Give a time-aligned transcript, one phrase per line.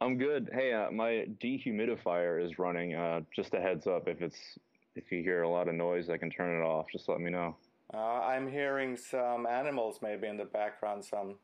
[0.00, 0.48] I'm good.
[0.52, 2.94] Hey, uh, my dehumidifier is running.
[2.94, 4.58] Uh, just a heads up, if it's
[4.96, 6.86] if you hear a lot of noise, I can turn it off.
[6.90, 7.56] Just let me know.
[7.92, 11.36] Uh, I'm hearing some animals maybe in the background, some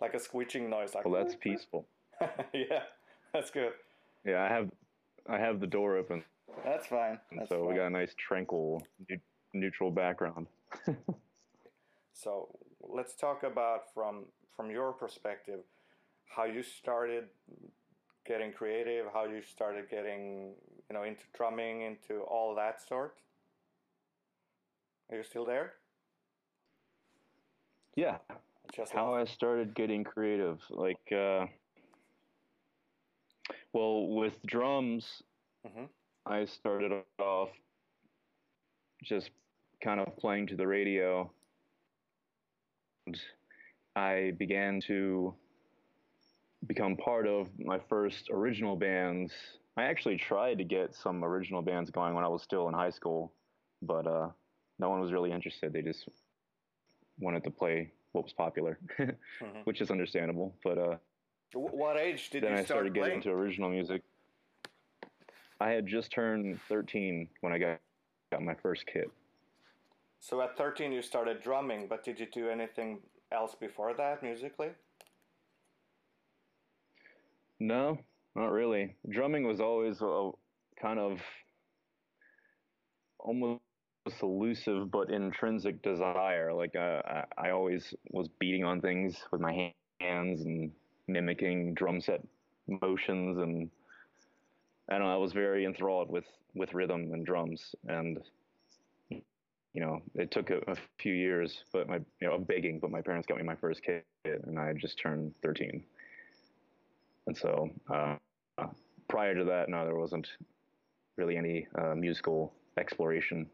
[0.00, 0.94] like a squeaking noise.
[0.94, 1.86] Like, well, that's peaceful.
[2.52, 2.82] yeah,
[3.32, 3.72] that's good.
[4.24, 4.70] Yeah, I have
[5.28, 6.22] I have the door open.
[6.64, 7.18] That's fine.
[7.34, 7.68] That's so fine.
[7.68, 8.86] we got a nice tranquil,
[9.54, 10.46] neutral background.
[12.12, 12.48] so
[12.82, 15.60] let's talk about from from your perspective
[16.34, 17.24] how you started
[18.26, 20.54] getting creative, how you started getting
[20.88, 23.16] you know into drumming, into all that sort.
[25.10, 25.74] Are you still there?
[27.96, 28.16] Yeah.
[28.74, 31.44] Just how I started getting creative, like, uh,
[33.74, 35.22] well, with drums,
[35.66, 35.84] mm-hmm.
[36.24, 37.50] I started off
[39.04, 39.30] just
[39.84, 41.30] kind of playing to the radio.
[43.06, 43.20] And
[43.94, 45.34] I began to
[46.66, 49.32] become part of my first original bands.
[49.76, 52.90] I actually tried to get some original bands going when I was still in high
[52.90, 53.32] school,
[53.80, 54.28] but uh,
[54.78, 55.72] no one was really interested.
[55.72, 56.08] They just
[57.18, 59.46] wanted to play what was popular, mm-hmm.
[59.64, 60.54] which is understandable.
[60.62, 60.96] But uh,
[61.54, 64.02] what age did then you I start started getting into original music.
[65.60, 67.80] I had just turned 13 when I got
[68.30, 69.10] got my first kit.
[70.18, 74.70] So at 13 you started drumming, but did you do anything else before that musically?
[77.62, 77.96] No,
[78.34, 78.96] not really.
[79.08, 80.30] Drumming was always a
[80.80, 81.20] kind of
[83.20, 83.60] almost
[84.20, 86.52] elusive but intrinsic desire.
[86.52, 87.02] Like uh,
[87.38, 90.72] I, always was beating on things with my hands and
[91.06, 92.20] mimicking drum set
[92.66, 93.70] motions, and
[94.90, 95.14] I don't know.
[95.14, 98.18] I was very enthralled with with rhythm and drums, and
[99.72, 102.80] you know, it took a, a few years, but my you know, begging.
[102.80, 105.84] But my parents got me my first kit, and I just turned thirteen.
[107.26, 108.16] And so uh,
[109.08, 110.28] prior to that, no, there wasn't
[111.16, 113.48] really any uh, musical exploration,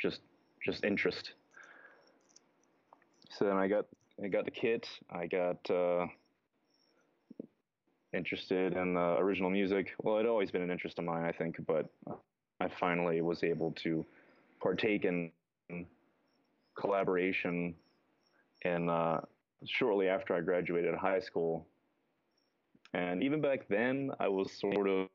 [0.00, 0.20] just
[0.64, 1.32] just interest.
[3.30, 3.86] So then I got
[4.22, 4.86] I got the kit.
[5.10, 6.06] I got uh,
[8.12, 9.94] interested in original music.
[10.02, 11.86] Well, it always been an interest of mine, I think, but
[12.60, 14.04] I finally was able to
[14.60, 15.30] partake in
[16.78, 17.74] collaboration.
[18.64, 19.20] And uh,
[19.64, 21.66] shortly after I graduated high school,
[22.94, 25.08] and even back then, I was sort of,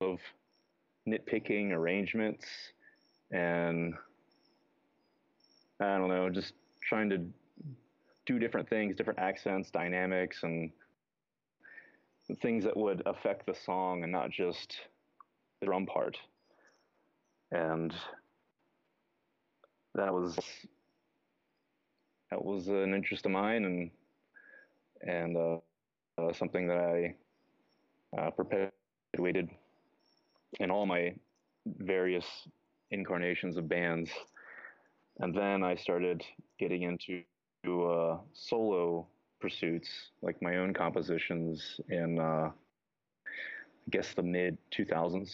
[0.00, 0.18] of
[1.08, 2.46] nitpicking arrangements
[3.30, 3.94] and
[5.80, 7.26] I don't know, just trying to
[8.26, 10.70] do different things, different accents, dynamics, and
[12.40, 14.76] things that would affect the song and not just
[15.60, 16.16] the drum part.
[17.50, 17.92] And
[19.94, 20.36] that was
[22.30, 23.90] that was an interest of mine and
[25.02, 25.58] and uh,
[26.18, 27.14] uh, something that I
[28.16, 29.50] uh, perpetuated
[30.60, 31.14] in all my
[31.66, 32.24] various
[32.90, 34.10] incarnations of bands.
[35.20, 36.22] And then I started
[36.58, 37.22] getting into
[37.66, 39.06] uh, solo
[39.40, 39.88] pursuits,
[40.22, 45.32] like my own compositions in, uh, I guess, the mid 2000s.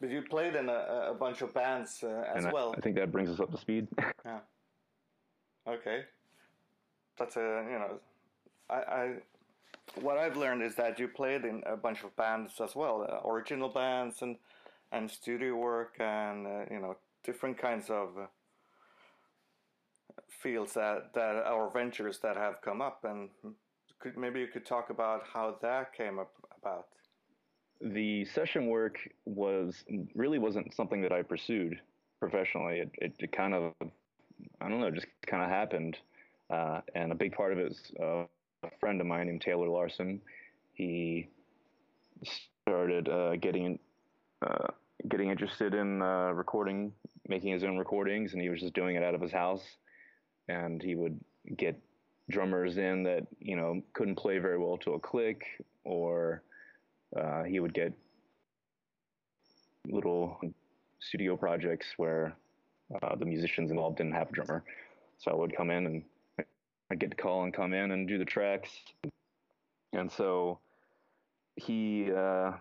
[0.00, 2.72] But you played in a, a bunch of bands uh, as and well.
[2.74, 3.86] I, I think that brings us up to speed.
[4.24, 4.40] yeah.
[5.68, 6.02] Okay
[7.22, 8.00] that's a you know,
[8.68, 9.14] I, I
[10.00, 13.28] what I've learned is that you played in a bunch of bands as well, uh,
[13.28, 14.36] original bands and
[14.90, 18.26] and studio work and uh, you know different kinds of uh,
[20.42, 23.28] fields that that our ventures that have come up and
[24.00, 26.86] could maybe you could talk about how that came about.
[27.80, 29.84] The session work was
[30.14, 31.80] really wasn't something that I pursued
[32.20, 32.78] professionally.
[32.78, 33.72] It, it, it kind of
[34.60, 35.96] I don't know, just kind of happened.
[36.52, 38.24] Uh, and a big part of it is uh,
[38.62, 40.20] a friend of mine named Taylor Larson.
[40.74, 41.28] He
[42.62, 43.78] started uh, getting
[44.46, 44.68] uh,
[45.08, 46.92] getting interested in uh, recording,
[47.26, 49.62] making his own recordings, and he was just doing it out of his house.
[50.48, 51.18] And he would
[51.56, 51.80] get
[52.28, 55.44] drummers in that you know couldn't play very well to a click,
[55.84, 56.42] or
[57.16, 57.94] uh, he would get
[59.88, 60.38] little
[61.00, 62.36] studio projects where
[63.18, 64.62] the musicians involved didn't have a drummer.
[65.16, 66.02] So I would come in and
[66.92, 68.68] I get to call and come in and do the tracks.
[69.94, 70.58] And so
[71.56, 72.52] he uh,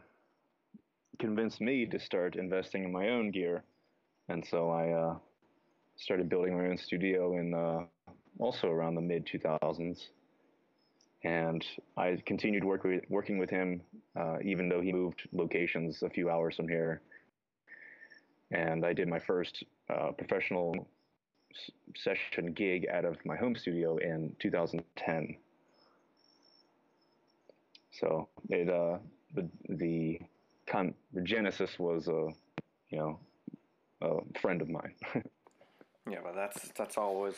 [1.19, 3.65] convinced me to start investing in my own gear.
[4.29, 5.15] And so I uh,
[5.97, 7.79] started building my own studio in uh,
[8.39, 9.99] also around the mid 2000s.
[11.25, 11.65] And
[11.97, 13.81] I continued work with, working with him,
[14.17, 17.01] uh, even though he moved locations a few hours from here.
[18.49, 20.87] And I did my first uh, professional
[21.95, 25.37] session gig out of my home studio in 2010.
[27.99, 28.97] So it uh,
[29.33, 30.19] the the
[30.67, 32.29] con- the genesis was a
[32.89, 33.19] you know
[34.01, 34.93] a friend of mine.
[36.09, 37.35] yeah, but that's that's always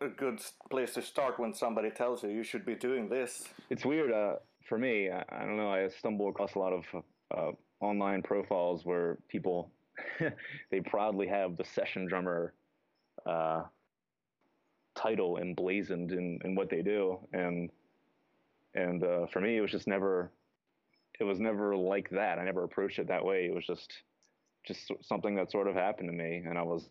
[0.00, 3.44] a good place to start when somebody tells you you should be doing this.
[3.70, 4.36] It's weird uh,
[4.68, 5.10] for me.
[5.10, 5.70] I, I, don't know.
[5.70, 7.04] I stumble across a lot of
[7.34, 9.70] uh, online profiles where people
[10.70, 12.52] they proudly have the session drummer
[13.26, 13.62] uh,
[14.94, 17.70] title emblazoned in, in what they do, and
[18.74, 20.32] and uh, for me, it was just never
[21.20, 22.38] it was never like that.
[22.38, 23.46] I never approached it that way.
[23.46, 23.92] It was just
[24.66, 26.88] just something that sort of happened to me, and I was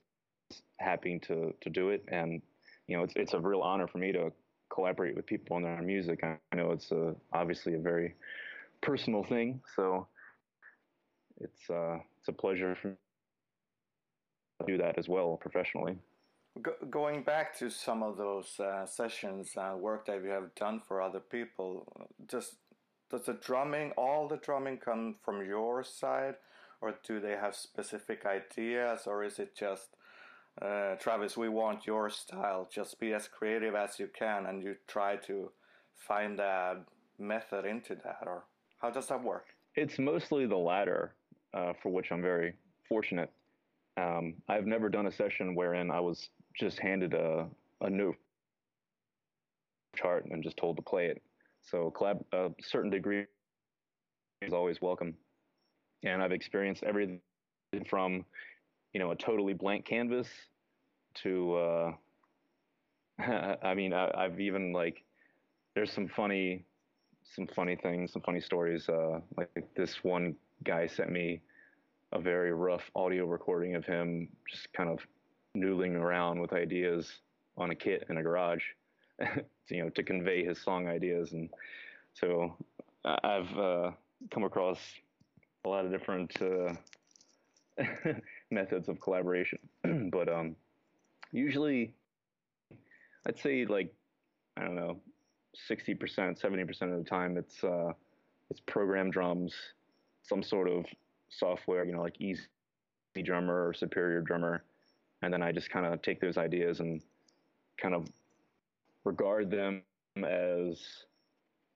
[0.80, 2.04] happy to to do it.
[2.08, 2.42] And
[2.88, 4.32] you know, it's it's a real honor for me to
[4.74, 6.22] collaborate with people on their music.
[6.24, 8.16] I know it's a, obviously a very
[8.82, 10.08] personal thing, so
[11.40, 12.96] it's uh, it's a pleasure for me
[14.62, 15.98] to do that as well professionally.
[16.62, 20.54] Go, going back to some of those uh, sessions and uh, work that you have
[20.56, 21.88] done for other people,
[22.28, 22.56] does
[23.10, 26.36] does the drumming, all the drumming, come from your side,
[26.80, 29.90] or do they have specific ideas, or is it just
[30.62, 32.68] uh, Travis, we want your style.
[32.72, 35.52] Just be as creative as you can, and you try to
[35.96, 36.82] find a
[37.18, 38.44] method into that, or
[38.80, 39.46] how does that work?
[39.76, 41.14] It's mostly the latter,
[41.54, 42.54] uh, for which I'm very
[42.88, 43.32] fortunate.
[43.98, 47.48] Um, I've never done a session wherein I was just handed a,
[47.82, 48.16] a note
[49.96, 51.22] chart and just told to play it.
[51.62, 53.26] So collab, a certain degree
[54.42, 55.16] is always welcome.
[56.04, 57.20] And I've experienced everything
[57.90, 58.26] from,
[58.94, 60.28] you know, a totally blank canvas
[61.24, 61.92] to, uh,
[63.64, 65.04] I mean, I, have even like,
[65.76, 66.66] there's some funny,
[67.24, 68.90] some funny things, some funny stories.
[68.90, 71.42] Uh, like this one guy sent me
[72.14, 75.00] a very rough audio recording of him just kind of
[75.56, 77.12] noodling around with ideas
[77.58, 78.64] on a kit in a garage,
[79.70, 81.32] you know, to convey his song ideas.
[81.34, 81.50] And
[82.14, 82.56] so
[83.06, 83.92] I've uh,
[84.30, 84.80] come across
[85.66, 86.74] a lot of different uh,
[88.52, 89.60] methods of collaboration,
[90.12, 90.56] but um,
[91.32, 91.94] usually
[93.28, 93.94] I'd say like
[94.58, 94.98] I don't know,
[95.56, 97.94] sixty percent, seventy percent of the time it's uh,
[98.50, 99.54] it's program drums,
[100.24, 100.86] some sort of
[101.30, 102.42] software, you know, like Easy
[103.24, 104.64] Drummer or Superior Drummer,
[105.22, 107.02] and then I just kind of take those ideas and
[107.78, 108.08] kind of
[109.04, 109.84] regard them
[110.18, 110.80] as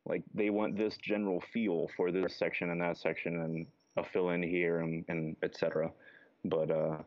[0.05, 4.29] like they want this general feel for this section and that section and a fill
[4.29, 5.91] in here and, and etc.
[6.43, 6.97] But uh,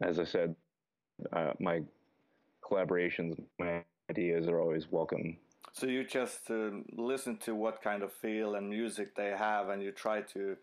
[0.00, 0.54] as I said,
[1.32, 1.82] uh, my
[2.62, 5.36] collaborations, my ideas are always welcome.
[5.72, 9.82] So you just uh, listen to what kind of feel and music they have, and
[9.82, 10.56] you try to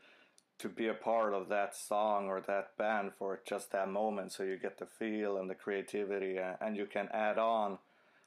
[0.61, 4.43] to be a part of that song or that band for just that moment so
[4.43, 7.79] you get the feel and the creativity and you can add on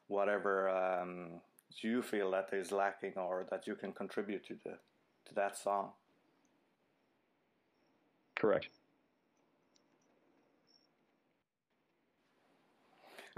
[0.08, 1.40] whatever um,
[1.78, 4.78] you feel that is lacking or that you can contribute to the
[5.26, 5.90] to that song.
[8.34, 8.68] Correct.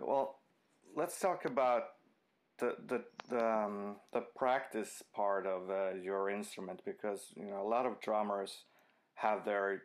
[0.00, 0.38] Well
[0.94, 1.82] let's talk about
[2.58, 7.68] the the the, um, the practice part of uh, your instrument because you know a
[7.68, 8.64] lot of drummers
[9.16, 9.82] have their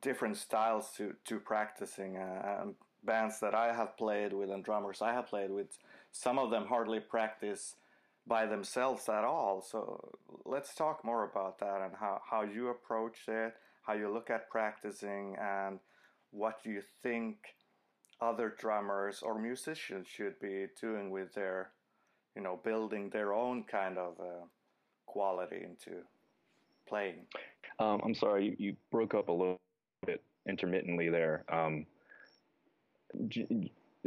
[0.00, 2.16] different styles to to practicing.
[2.16, 2.72] Uh,
[3.04, 5.78] bands that I have played with and drummers I have played with,
[6.12, 7.76] some of them hardly practice
[8.26, 9.62] by themselves at all.
[9.62, 14.30] So let's talk more about that and how, how you approach it, how you look
[14.30, 15.78] at practicing, and
[16.30, 17.36] what you think
[18.20, 21.70] other drummers or musicians should be doing with their,
[22.36, 24.44] you know, building their own kind of uh,
[25.06, 26.02] quality into
[26.88, 27.26] playing.
[27.78, 29.60] Um, I'm sorry, you, you, broke up a little
[30.06, 31.44] bit intermittently there.
[31.50, 31.86] Um,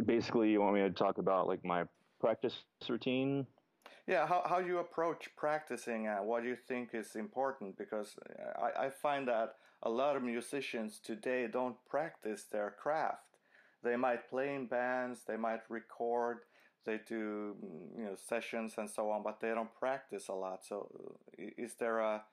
[0.06, 1.86] basically, you want me to talk about like my
[2.20, 2.56] practice
[2.88, 3.46] routine?
[4.08, 8.16] Yeah, how, how you approach practicing and what you think is important because
[8.62, 13.24] I, I find that a lot of musicians today don't practice their craft.
[13.84, 16.40] They might play in bands, they might record,
[16.86, 17.56] they do
[17.98, 20.66] you know sessions and so on, but they don't practice a lot.
[20.66, 20.88] So,
[21.38, 22.24] is there a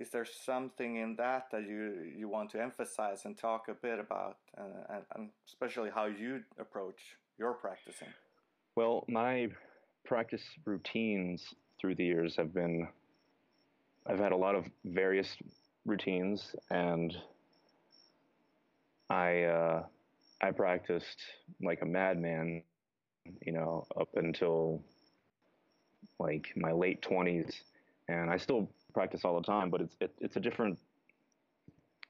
[0.00, 3.98] is there something in that that you you want to emphasize and talk a bit
[3.98, 8.08] about, uh, and, and especially how you approach your practicing?
[8.74, 9.48] Well, my
[10.04, 12.88] practice routines through the years have been
[14.06, 15.36] I've had a lot of various
[15.86, 17.16] routines, and
[19.10, 19.82] I uh,
[20.40, 21.22] I practiced
[21.62, 22.62] like a madman,
[23.42, 24.82] you know, up until
[26.18, 27.62] like my late twenties,
[28.08, 30.78] and I still practice all the time, but it's it, it's a different.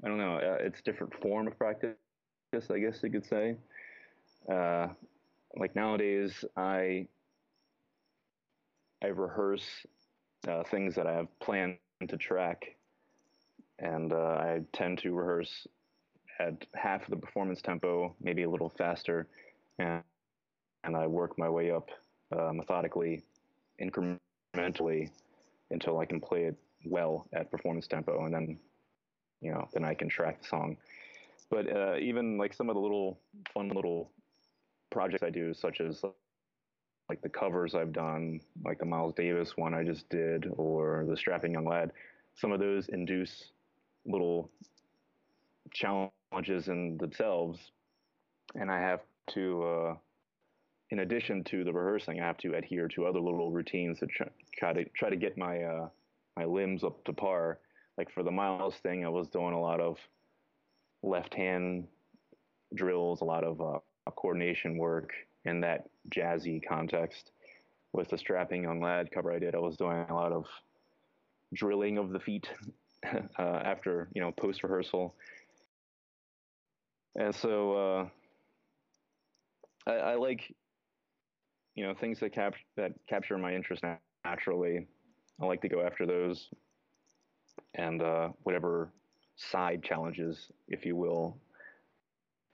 [0.05, 0.37] I don't know.
[0.37, 1.97] Uh, it's different form of practice,
[2.71, 3.57] I guess you could say.
[4.51, 4.89] Uh,
[5.57, 7.07] like nowadays, I
[9.03, 9.87] I rehearse
[10.49, 12.77] uh, things that I have planned to track,
[13.79, 15.67] and uh, I tend to rehearse
[16.41, 19.29] at half the performance tempo, maybe a little faster,
[19.79, 20.03] and
[20.85, 21.91] and I work my way up
[22.37, 23.23] uh, methodically,
[23.81, 25.11] incrementally,
[25.71, 28.59] until I can play it well at performance tempo, and then
[29.41, 30.77] you know then I can track the song.
[31.51, 33.19] But uh, even like some of the little
[33.53, 34.11] fun little
[34.91, 36.03] projects I do, such as
[37.09, 41.17] like the covers I've done, like the Miles Davis one I just did, or the
[41.17, 41.93] Strapping Young Lad,
[42.35, 43.53] some of those induce
[44.07, 44.51] little
[45.73, 47.59] challenges in themselves,
[48.55, 49.01] and I have
[49.35, 49.95] to, uh,
[50.91, 54.73] in addition to the rehearsing, I have to adhere to other little routines to try,
[54.73, 55.89] to try to get my uh,
[56.37, 57.59] my limbs up to par.
[57.99, 59.99] Like for the Miles thing, I was doing a lot of
[61.03, 61.87] left hand
[62.75, 63.79] drills, a lot of uh,
[64.17, 65.11] coordination work
[65.45, 67.31] in that jazzy context.
[67.93, 70.47] With the strapping young lad cover I did, I was doing a lot of
[71.53, 72.49] drilling of the feet
[73.39, 75.15] uh, after you know post rehearsal,
[77.15, 78.09] and so
[79.87, 80.55] uh, I, I, like
[81.75, 83.83] you know things that cap that capture my interest
[84.25, 84.87] naturally.
[85.41, 86.49] I like to go after those,
[87.75, 88.91] and uh, whatever
[89.37, 91.37] side challenges, if you will,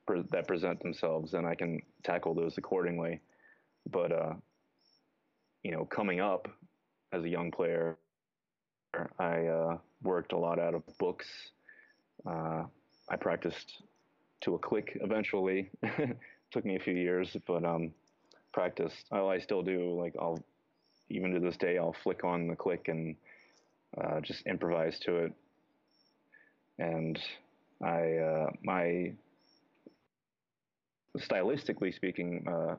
[0.06, 3.20] pre- that present themselves, then I can tackle those accordingly.
[3.90, 4.34] But uh,
[5.62, 6.48] you know, coming up
[7.12, 7.98] as a young player,
[9.18, 11.26] I uh, worked a lot out of books.
[12.26, 12.64] Uh,
[13.10, 13.82] I practiced
[14.42, 15.70] to a click eventually.
[16.50, 17.92] Took me a few years, but um,
[18.52, 19.06] practiced.
[19.12, 19.98] Oh, I still do.
[20.00, 20.42] Like I'll
[21.10, 23.16] even to this day, I'll flick on the click and
[24.00, 25.32] uh, just improvise to it.
[26.78, 27.18] And
[27.82, 29.12] I uh, my
[31.16, 32.76] stylistically speaking, uh,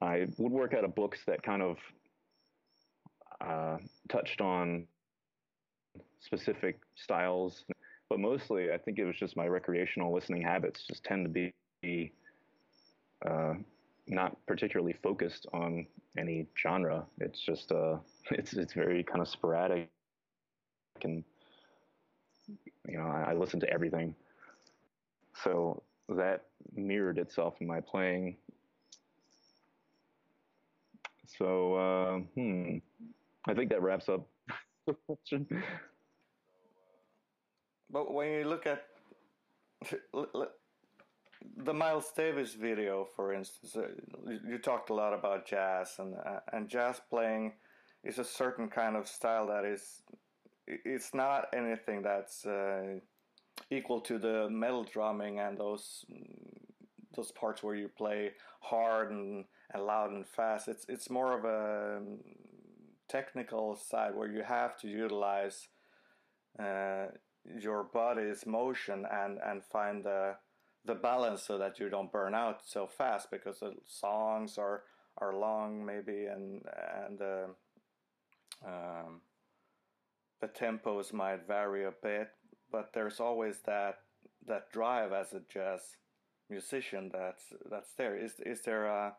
[0.00, 1.76] I would work out of books that kind of
[3.40, 4.86] uh, touched on
[6.20, 7.64] specific styles,
[8.08, 12.12] but mostly I think it was just my recreational listening habits just tend to be
[13.28, 13.54] uh,
[14.10, 15.86] not particularly focused on
[16.18, 17.04] any genre.
[17.18, 17.98] It's just uh,
[18.30, 19.88] it's it's very kind of sporadic,
[21.02, 21.24] and
[22.88, 24.14] you know I, I listen to everything.
[25.44, 28.36] So that mirrored itself in my playing.
[31.38, 32.78] So, uh, hmm,
[33.46, 34.26] I think that wraps up
[34.86, 35.46] the question.
[37.90, 38.84] But when you look at
[41.56, 43.88] the Miles Davis video, for instance, uh,
[44.46, 47.52] you talked a lot about jazz, and uh, and jazz playing
[48.04, 50.02] is a certain kind of style that is,
[50.66, 52.98] it's not anything that's uh,
[53.70, 56.04] equal to the metal drumming and those
[57.16, 60.68] those parts where you play hard and, and loud and fast.
[60.68, 62.18] It's it's more of a um,
[63.08, 65.68] technical side where you have to utilize
[66.58, 67.06] uh,
[67.44, 70.36] your body's motion and and find the
[70.84, 74.82] the balance so that you don't burn out so fast because the songs are
[75.18, 76.62] are long maybe and
[77.04, 77.46] and uh,
[78.66, 79.20] um,
[80.40, 82.30] the tempos might vary a bit
[82.70, 83.98] but there's always that
[84.46, 85.96] that drive as a jazz
[86.50, 88.16] musician that's that's there.
[88.16, 89.14] Is is there a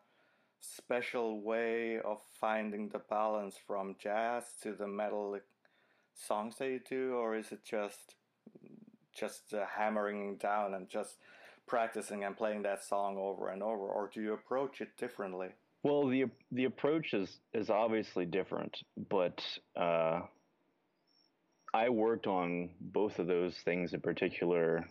[0.60, 5.38] special way of finding the balance from jazz to the metal
[6.14, 8.14] songs that you do, or is it just
[9.14, 11.16] just uh, hammering down and just
[11.70, 15.48] practicing and playing that song over and over, or do you approach it differently?
[15.84, 18.76] Well, the the approach is is obviously different,
[19.08, 19.40] but
[19.76, 20.22] uh,
[21.72, 24.84] I worked on both of those things in particular.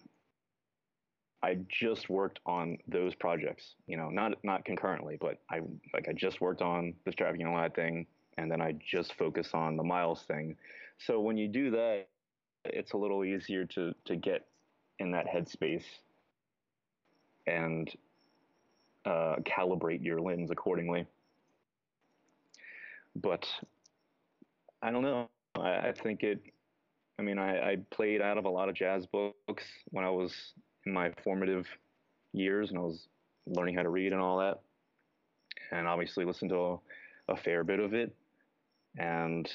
[1.44, 5.60] I just worked on those projects, you know, not not concurrently, but I
[5.94, 8.08] like I just worked on the Strapping Young Lad thing,
[8.38, 10.56] and then I just focus on the Miles thing.
[10.98, 12.08] So when you do that,
[12.64, 14.48] it's a little easier to to get
[14.98, 15.86] in that headspace
[17.48, 17.90] and
[19.06, 21.06] uh, calibrate your lens accordingly.
[23.16, 23.46] But
[24.82, 25.30] I don't know.
[25.56, 26.42] I, I think it
[27.20, 30.34] I mean, I, I played out of a lot of jazz books when I was
[30.86, 31.68] in my formative
[32.32, 33.08] years and I was
[33.46, 34.62] learning how to read and all that.
[35.74, 36.78] And obviously listened to a,
[37.34, 38.16] a fair bit of it.
[38.98, 39.52] And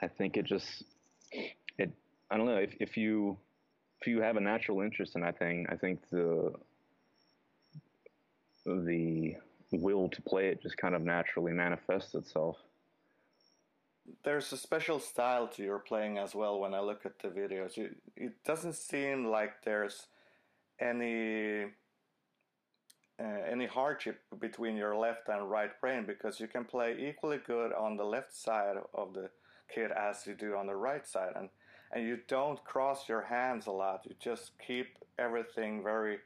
[0.00, 0.82] I think it just,
[1.76, 1.92] it,
[2.30, 3.36] I don't know, if, if you,
[4.02, 6.52] if you have a natural interest in that thing, I think the,
[8.66, 9.36] the
[9.70, 12.58] will to play it just kind of naturally manifests itself
[14.24, 17.78] there's a special style to your playing as well when I look at the videos.
[18.16, 20.06] it doesn't seem like there's
[20.80, 21.64] any
[23.22, 27.72] uh, any hardship between your left and right brain because you can play equally good
[27.72, 29.30] on the left side of the
[29.72, 31.48] kit as you do on the right side and
[31.92, 34.02] and you don't cross your hands a lot.
[34.04, 36.18] You just keep everything very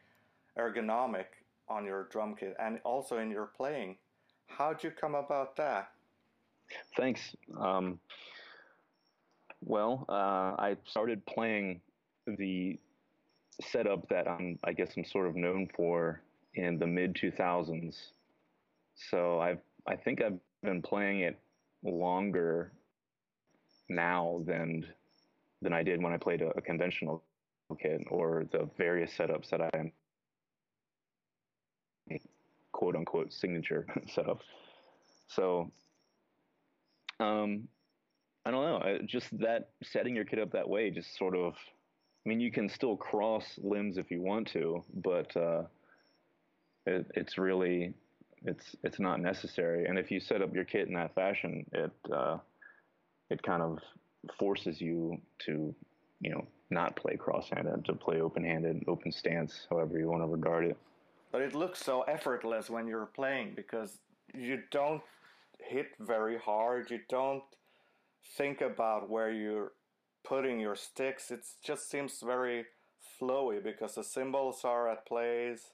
[0.59, 1.27] ergonomic
[1.69, 3.97] on your drum kit and also in your playing.
[4.47, 5.91] How'd you come about that?
[6.97, 7.35] Thanks.
[7.59, 7.99] Um,
[9.65, 11.81] well uh, i started playing
[12.27, 12.79] the
[13.63, 16.21] setup that i'm i guess i'm sort of known for
[16.57, 17.97] in the mid 2000s.
[19.11, 21.39] So I've I think I've been playing it
[21.85, 22.73] longer
[23.89, 24.85] now than
[25.63, 27.23] than I did when I played a, a conventional
[27.81, 29.93] kit or the various setups that I am
[32.73, 34.41] quote unquote signature setup.
[35.29, 35.71] So
[37.19, 37.69] um
[38.45, 42.29] I don't know, just that setting your kit up that way just sort of I
[42.29, 45.63] mean you can still cross limbs if you want to, but uh
[46.87, 47.95] it, it's really
[48.45, 49.87] it's it's not necessary.
[49.87, 52.39] And if you set up your kit in that fashion, it uh,
[53.29, 53.79] it kind of
[54.33, 55.75] forces you to
[56.21, 60.65] you know not play cross-handed, to play open-handed, open stance, however you want to regard
[60.65, 60.77] it.
[61.31, 63.99] But it looks so effortless when you're playing because
[64.35, 65.03] you don't
[65.61, 66.91] hit very hard.
[66.91, 67.45] You don't
[68.37, 69.73] think about where you're
[70.25, 71.31] putting your sticks.
[71.31, 72.65] It just seems very
[73.21, 75.71] flowy because the cymbals are at place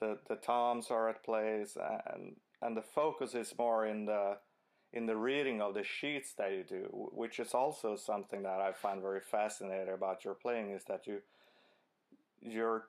[0.00, 1.76] the the toms are at place
[2.12, 4.36] and and the focus is more in the
[4.92, 8.72] in the reading of the sheets that you do, which is also something that I
[8.72, 11.20] find very fascinating about your playing is that you
[12.42, 12.84] you're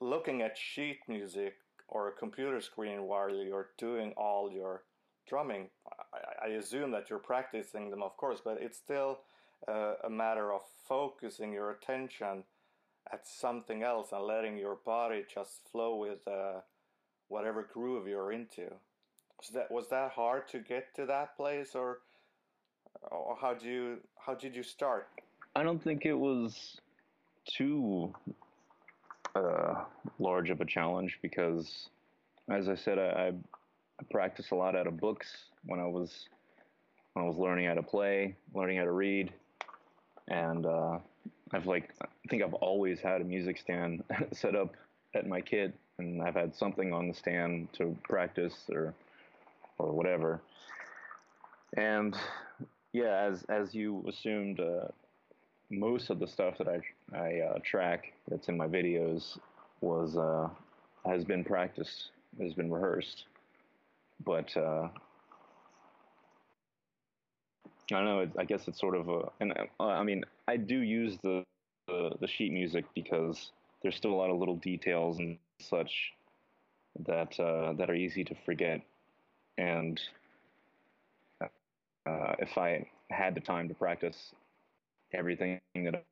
[0.00, 1.54] looking at sheet music
[1.88, 4.82] or a computer screen while you're doing all your
[5.28, 5.68] drumming.
[6.12, 9.20] I, I assume that you're practicing them, of course, but it's still
[9.68, 12.44] a matter of focusing your attention
[13.12, 16.60] at something else and letting your body just flow with uh,
[17.28, 18.72] whatever groove you're into.
[19.42, 21.98] Was that was that hard to get to that place, or,
[23.10, 25.08] or how do you how did you start?
[25.56, 26.80] I don't think it was
[27.44, 28.14] too
[29.34, 29.82] uh,
[30.20, 31.88] large of a challenge because,
[32.48, 33.32] as I said, I,
[34.00, 34.04] I
[34.52, 35.26] a lot out of books
[35.66, 36.28] when I was
[37.14, 39.32] when I was learning how to play, learning how to read,
[40.28, 40.98] and uh,
[41.52, 44.76] I've like I think I've always had a music stand set up
[45.16, 48.94] at my kit, and I've had something on the stand to practice or
[49.82, 50.40] or whatever.
[51.76, 52.16] And
[52.92, 54.88] yeah, as as you assumed, uh,
[55.70, 56.80] most of the stuff that I
[57.16, 59.38] I uh, track that's in my videos
[59.80, 60.48] was uh,
[61.08, 63.24] has been practiced, has been rehearsed,
[64.24, 64.88] but uh,
[67.90, 68.30] I don't know.
[68.38, 71.44] I guess it's sort of a, and uh, I mean, I do use the,
[71.88, 73.50] the, the sheet music because
[73.82, 76.12] there's still a lot of little details and such
[77.06, 78.82] that uh, that are easy to forget.
[79.62, 80.00] And
[81.40, 84.32] uh, if I had the time to practice
[85.14, 86.04] everything that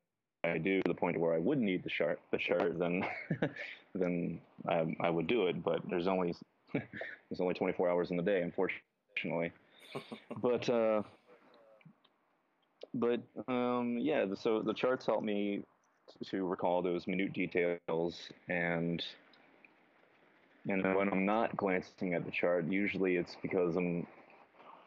[0.45, 3.03] I do to the point where I would need the chart, the chart, then
[3.95, 5.61] then I, I would do it.
[5.63, 6.33] But there's only
[6.73, 9.51] there's only 24 hours in the day, unfortunately.
[10.41, 11.03] but uh,
[12.93, 15.63] but um, yeah, so the charts help me
[16.29, 19.03] to recall those minute details and
[20.67, 24.05] and when I'm not glancing at the chart, usually it's because I'm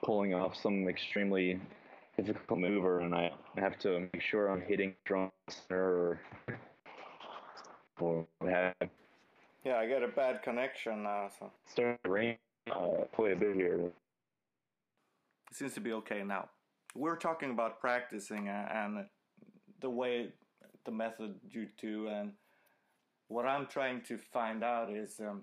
[0.02, 1.60] pulling off some extremely
[2.16, 5.32] difficult maneuver and I have to make sure I'm hitting drum
[5.70, 6.20] or
[8.00, 8.74] or have
[9.64, 11.30] yeah, I get a bad connection now.
[11.38, 12.36] So start to rain
[12.70, 13.80] uh, quite a bit here.
[13.80, 13.94] It
[15.52, 16.48] seems to be okay now
[16.94, 19.04] we're talking about practicing and
[19.80, 20.28] the way
[20.84, 22.32] the method you do and
[23.28, 25.42] what i'm trying to find out is um,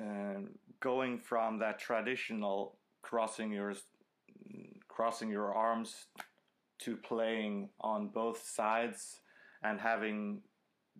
[0.00, 0.40] uh,
[0.80, 3.74] going from that traditional crossing your
[4.88, 6.06] crossing your arms
[6.78, 9.20] to playing on both sides
[9.62, 10.40] and having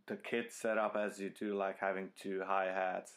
[0.06, 3.12] the kit set up as you do like having two hi-hats.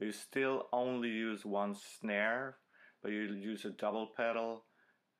[0.00, 2.56] You still only use one snare
[3.02, 4.64] but you use a double pedal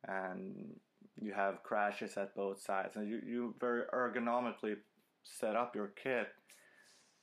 [0.07, 0.75] and
[1.20, 2.96] you have crashes at both sides.
[2.96, 4.77] And you, you very ergonomically
[5.22, 6.29] set up your kit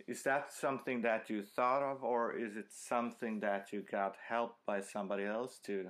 [0.07, 4.55] is that something that you thought of or is it something that you got help
[4.65, 5.85] by somebody else to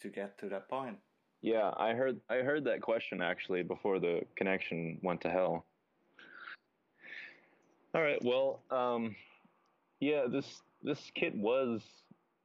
[0.00, 0.96] to get to that point
[1.42, 5.64] yeah i heard i heard that question actually before the connection went to hell
[7.94, 9.14] all right well um,
[10.00, 11.82] yeah this this kit was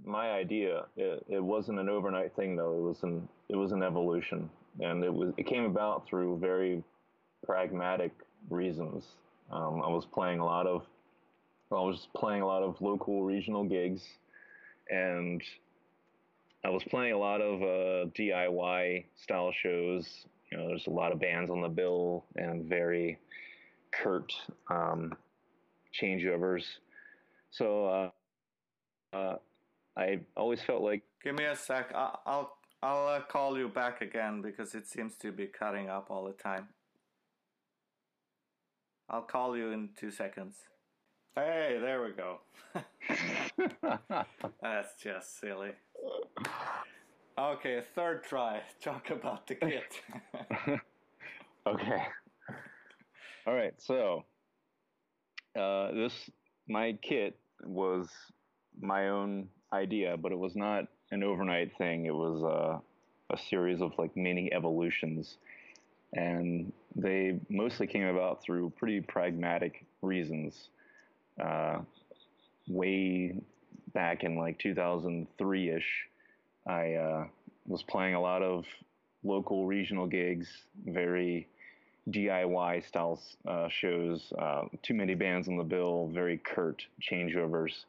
[0.05, 0.85] my idea.
[0.97, 2.75] It, it wasn't an overnight thing though.
[2.77, 6.83] It was an it was an evolution, and it was it came about through very
[7.45, 8.11] pragmatic
[8.49, 9.05] reasons.
[9.51, 10.85] Um, I was playing a lot of
[11.77, 14.01] I was playing a lot of local regional gigs,
[14.89, 15.41] and
[16.65, 20.25] I was playing a lot of uh, DIY style shows.
[20.51, 23.17] You know, there's a lot of bands on the bill and very
[23.91, 24.33] curt
[24.69, 25.13] um,
[25.99, 26.63] changeovers.
[27.51, 28.11] So
[29.13, 29.35] uh, uh,
[29.97, 31.03] I always felt like.
[31.23, 31.91] Give me a sec.
[31.95, 36.07] I'll I'll, I'll uh, call you back again because it seems to be cutting up
[36.09, 36.67] all the time.
[39.09, 40.55] I'll call you in two seconds.
[41.35, 42.39] Hey, there we go.
[44.61, 45.71] That's just silly.
[47.37, 48.61] Okay, third try.
[48.83, 50.01] Talk about the kit.
[51.65, 52.03] okay.
[53.47, 53.73] All right.
[53.77, 54.25] So,
[55.57, 56.29] uh, this
[56.67, 58.09] my kit was
[58.81, 62.07] my own idea, but it was not an overnight thing.
[62.07, 65.37] It was uh, a series of like mini evolutions,
[66.11, 70.67] and they mostly came about through pretty pragmatic reasons.
[71.41, 71.79] Uh,
[72.67, 73.35] way
[73.93, 76.07] back in like 2003 ish,
[76.67, 77.27] I uh,
[77.67, 78.65] was playing a lot of
[79.23, 80.47] local regional gigs,
[80.85, 81.47] very
[82.09, 87.85] DIY style uh, shows, uh, too many bands on the bill, very curt changeovers.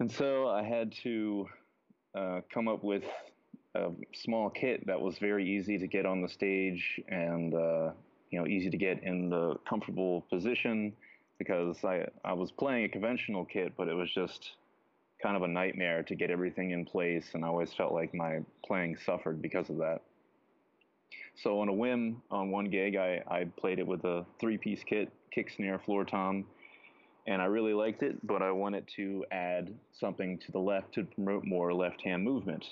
[0.00, 1.48] And so I had to
[2.14, 3.04] uh, come up with
[3.74, 7.90] a small kit that was very easy to get on the stage and uh,
[8.30, 10.92] you know easy to get in the comfortable position
[11.38, 14.52] because I I was playing a conventional kit, but it was just
[15.22, 18.40] kind of a nightmare to get everything in place, and I always felt like my
[18.64, 20.02] playing suffered because of that.
[21.36, 25.10] So on a whim, on one gig, I, I played it with a three-piece kit,
[25.30, 26.44] kick, snare, floor tom,
[27.26, 31.04] and I really liked it, but I wanted to add something to the left to
[31.04, 32.64] promote more left-hand movement.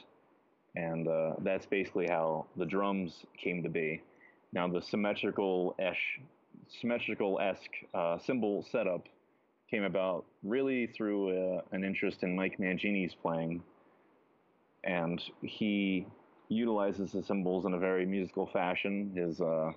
[0.76, 4.02] And uh, that's basically how the drums came to be.
[4.52, 4.82] Now the
[6.80, 9.06] symmetrical-esque symmetrical-esque uh, cymbal setup
[9.70, 13.62] came about really through uh, an interest in Mike Mangini's playing,
[14.84, 16.06] and he
[16.48, 19.12] utilizes the cymbals in a very musical fashion.
[19.14, 19.72] His uh,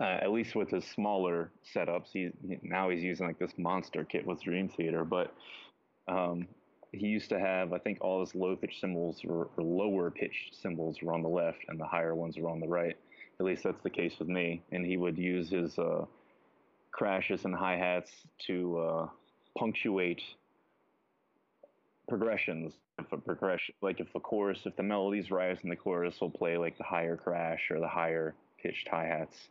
[0.00, 2.30] uh, at least with his smaller setups, he
[2.62, 5.34] now he's using like this monster kit with Dream Theater, but
[6.08, 6.48] um,
[6.92, 10.98] he used to have I think all his low pitch cymbals or, lower pitched cymbals
[11.02, 12.96] were on the left and the higher ones were on the right.
[13.40, 14.62] At least that's the case with me.
[14.70, 16.04] And he would use his uh,
[16.92, 18.10] crashes and hi hats
[18.46, 19.08] to uh,
[19.56, 20.20] punctuate
[22.06, 22.74] progressions.
[22.98, 26.28] If a progression, like if the chorus, if the melody's rise in the chorus, will
[26.28, 29.48] play like the higher crash or the higher pitched hi hats.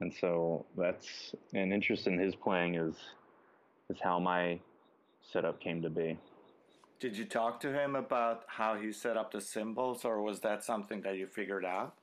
[0.00, 2.94] And so that's an interest in his playing is
[3.90, 4.60] is how my
[5.32, 6.16] setup came to be.
[7.00, 10.62] Did you talk to him about how he set up the cymbals, or was that
[10.62, 11.97] something that you figured out?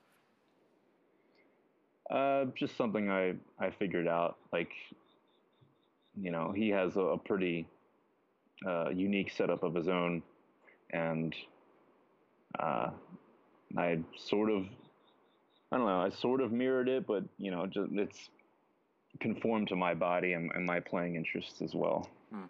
[2.10, 4.38] Uh, just something I I figured out.
[4.54, 4.72] Like,
[6.16, 7.68] you know, he has a, a pretty
[8.66, 10.22] uh, unique setup of his own,
[10.92, 11.36] and
[12.60, 12.90] uh,
[13.78, 14.66] I sort of,
[15.72, 18.30] I don't know, I sort of mirrored it, but you know, just it's
[19.20, 22.10] conformed to my body and, and my playing interests as well.
[22.32, 22.46] Hmm.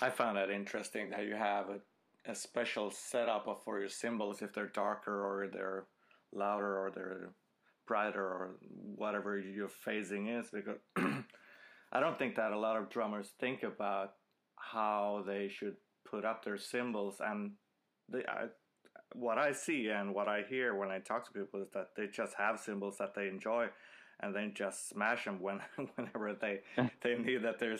[0.00, 4.52] I found that interesting that you have a, a special setup for your cymbals if
[4.52, 5.84] they're darker or they're
[6.32, 7.30] louder or they're
[7.86, 8.56] brighter or
[8.96, 10.78] whatever your phasing is because
[11.92, 14.12] I don't think that a lot of drummers think about
[14.56, 15.76] how they should
[16.08, 17.52] put up their cymbals and
[18.10, 18.46] they, I,
[19.14, 22.06] what I see and what I hear when I talk to people is that they
[22.06, 23.68] just have cymbals that they enjoy
[24.20, 25.60] and then just smash them when
[25.94, 26.60] whenever they
[27.02, 27.76] they need that there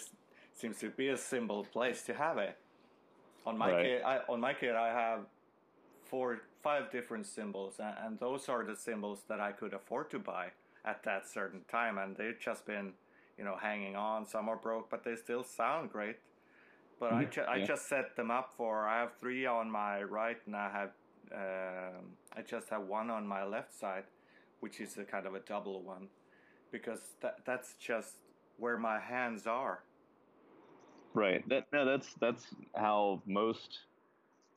[0.54, 2.56] seems to be a cymbal place to have it.
[3.46, 3.84] On my right.
[3.84, 5.20] kit, I, on my kit, I have
[6.04, 10.18] four five different cymbals, and, and those are the cymbals that I could afford to
[10.18, 10.48] buy
[10.84, 12.92] at that certain time, and they've just been,
[13.36, 14.26] you know, hanging on.
[14.26, 16.16] Some are broke, but they still sound great.
[17.00, 17.50] But I, ju- yeah.
[17.50, 18.88] I just set them up for.
[18.88, 20.90] I have three on my right, and I have
[21.32, 22.04] um,
[22.36, 24.04] I just have one on my left side,
[24.60, 26.08] which is a kind of a double one,
[26.72, 28.14] because that that's just
[28.56, 29.84] where my hands are.
[31.14, 31.48] Right.
[31.48, 33.78] That no, that's that's how most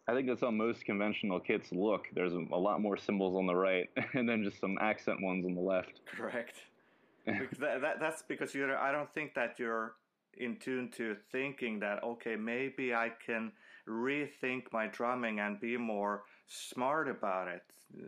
[0.07, 2.05] I think that's how most conventional kits look.
[2.13, 5.53] There's a, lot more cymbals on the right, and then just some accent ones on
[5.53, 6.01] the left.
[6.05, 6.55] Correct.
[7.25, 8.75] that, that, that's because you're.
[8.77, 9.93] I don't think that you're
[10.37, 13.51] in tune to thinking that okay, maybe I can
[13.87, 17.61] rethink my drumming and be more smart about it.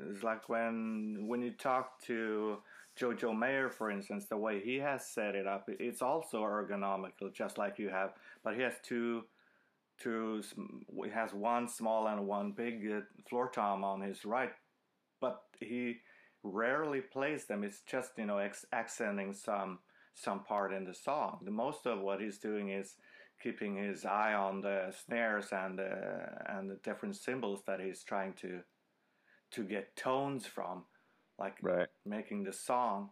[0.09, 2.57] It's like when when you talk to
[2.99, 7.57] Jojo Mayer, for instance, the way he has set it up, it's also ergonomical, just
[7.57, 8.13] like you have.
[8.43, 9.23] But he has two
[10.01, 10.41] to
[11.03, 14.51] he has one small and one big uh, floor tom on his right,
[15.21, 15.97] but he
[16.43, 17.63] rarely plays them.
[17.63, 19.79] It's just you know ex- accenting some
[20.13, 21.39] some part in the song.
[21.43, 22.95] The most of what he's doing is
[23.41, 28.33] keeping his eye on the snares and the, and the different cymbals that he's trying
[28.33, 28.61] to
[29.51, 30.83] to get tones from,
[31.37, 31.87] like right.
[32.07, 33.09] making the song.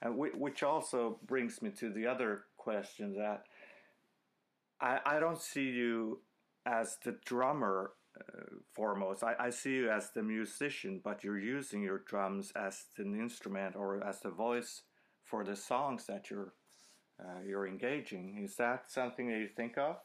[0.00, 3.44] And which also brings me to the other question that
[4.80, 6.20] I, I don't see you
[6.66, 9.22] as the drummer uh, foremost.
[9.22, 13.76] I, I see you as the musician, but you're using your drums as an instrument
[13.76, 14.82] or as the voice
[15.22, 16.54] for the songs that you're
[17.18, 18.42] uh, you're engaging.
[18.44, 19.96] Is that something that you think of?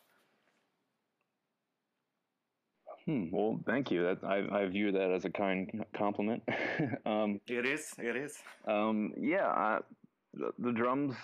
[3.05, 4.03] Hmm, well, thank you.
[4.03, 6.43] That I, I view that as a kind compliment.
[7.05, 7.93] um, it is.
[7.97, 8.37] It is.
[8.67, 9.79] Um, yeah, I,
[10.33, 11.15] the, the, drums.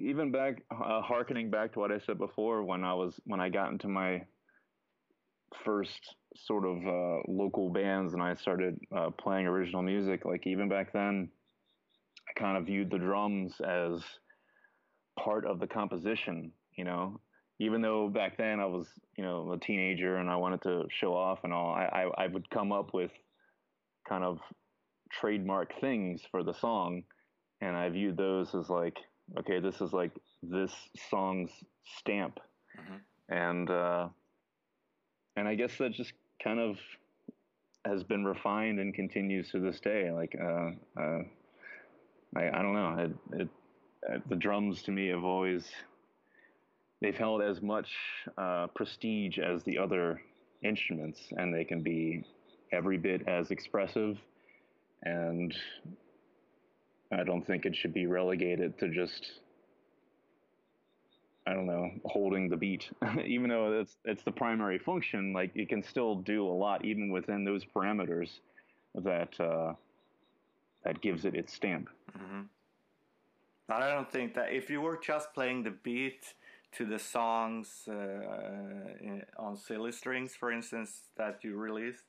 [0.00, 3.50] Even back, uh, harkening back to what I said before, when I was when I
[3.50, 4.22] got into my
[5.64, 10.68] first sort of uh, local bands and I started uh, playing original music, like even
[10.68, 11.28] back then,
[12.28, 14.02] I kind of viewed the drums as
[15.18, 17.20] part of the composition, you know.
[17.58, 18.86] Even though back then I was,
[19.18, 22.26] you know, a teenager and I wanted to show off and all, I, I, I
[22.26, 23.10] would come up with
[24.08, 24.38] kind of
[25.12, 27.02] trademark things for the song,
[27.60, 28.96] and I viewed those as like,
[29.38, 30.12] okay, this is like
[30.42, 30.72] this
[31.10, 31.50] song's
[31.98, 32.38] stamp,
[32.78, 33.34] mm-hmm.
[33.34, 34.08] and uh,
[35.36, 36.12] and I guess that just
[36.42, 36.76] kind of
[37.84, 40.10] has been refined and continues to this day.
[40.10, 41.22] Like, uh, uh,
[42.36, 42.96] I, I don't know.
[42.98, 43.48] It, it,
[44.08, 45.70] uh, the drums to me have always
[47.00, 47.88] they've held as much
[48.36, 50.20] uh, prestige as the other
[50.62, 52.24] instruments, and they can be
[52.72, 54.18] every bit as expressive.
[55.02, 55.56] And
[57.12, 59.40] I don't think it should be relegated to just
[61.46, 62.90] I don't know, holding the beat.
[63.26, 67.10] even though it's it's the primary function, like it can still do a lot even
[67.10, 68.30] within those parameters
[68.94, 69.74] that uh,
[70.84, 71.88] that gives it its stamp.
[72.16, 72.42] Mm-hmm.
[73.72, 76.34] I don't think that if you were just playing the beat
[76.72, 77.94] to the songs uh,
[79.38, 82.04] on silly strings, for instance, that you released,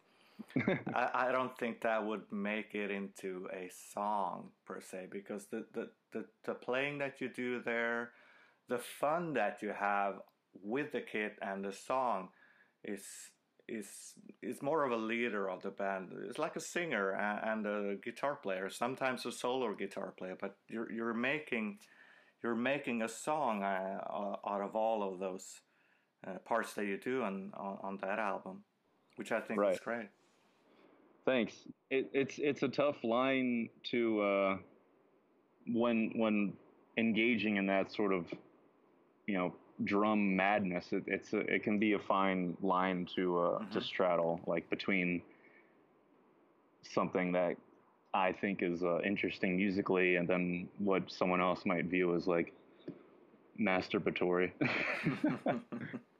[0.96, 5.66] I, I, don't think that would make it into a song per se because the,
[5.74, 8.12] the, the, the playing that you do there
[8.72, 10.22] the fun that you have
[10.64, 12.30] with the kit and the song
[12.84, 13.04] is
[13.68, 16.12] is is more of a leader of the band.
[16.28, 20.92] It's like a singer and a guitar player, sometimes a solo guitar player, but you're
[20.92, 21.80] you're making
[22.44, 24.00] you're making a song uh,
[24.48, 25.62] out of all of those
[26.26, 28.64] uh, parts that you do on, on, on that album,
[29.16, 29.74] which I think right.
[29.74, 30.08] is great.
[31.26, 31.54] Thanks.
[31.90, 34.58] It, it's it's a tough line to uh,
[35.68, 36.54] when when
[36.98, 38.26] engaging in that sort of
[39.28, 40.88] you know drum madness.
[40.92, 43.74] It, it's a, it can be a fine line to uh, mm-hmm.
[43.74, 45.22] to straddle, like between
[46.82, 47.56] something that
[48.14, 52.54] I think is uh, interesting musically, and then what someone else might view as like
[53.60, 54.52] masturbatory.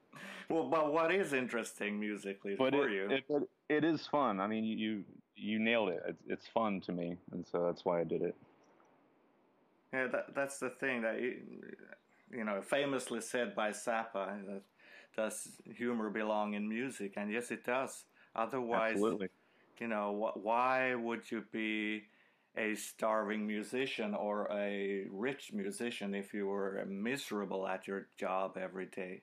[0.48, 3.10] well, but what is interesting musically but for it, you?
[3.10, 4.40] It, it, it is fun.
[4.40, 5.04] I mean, you
[5.36, 6.02] you nailed it.
[6.06, 8.36] It's, it's fun to me, and so that's why I did it.
[9.92, 11.20] Yeah, that, that's the thing that
[12.32, 14.62] you know, famously said by Zappa that
[15.14, 17.14] does humor belong in music?
[17.16, 18.04] And yes, it does.
[18.34, 19.28] Otherwise, Absolutely.
[19.78, 22.04] you know, wh- why would you be
[22.56, 28.86] a starving musician or a rich musician if you were miserable at your job every
[28.86, 29.22] day?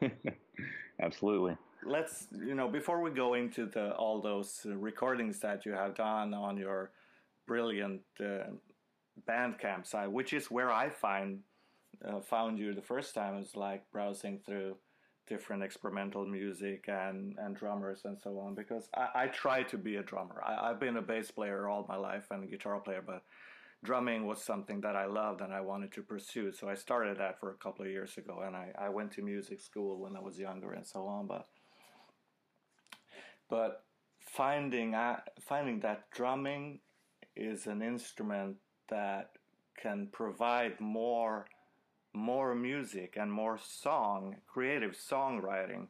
[1.02, 1.56] Absolutely.
[1.84, 6.34] Let's, you know, before we go into the all those recordings that you have done
[6.34, 6.90] on your
[7.46, 8.50] brilliant uh,
[9.28, 11.40] Bandcamp site, which is where I find
[12.06, 14.76] uh, found you the first time was like browsing through
[15.26, 19.96] different experimental music and, and drummers and so on because I, I try to be
[19.96, 20.42] a drummer.
[20.44, 23.22] I, have been a bass player all my life and a guitar player, but
[23.82, 26.52] drumming was something that I loved and I wanted to pursue.
[26.52, 29.22] So I started that for a couple of years ago and I, I went to
[29.22, 31.26] music school when I was younger and so on.
[31.26, 31.46] But
[33.48, 33.84] but
[34.20, 36.80] finding uh, finding that drumming
[37.34, 38.56] is an instrument
[38.88, 39.30] that
[39.80, 41.46] can provide more
[42.12, 45.86] more music and more song, creative songwriting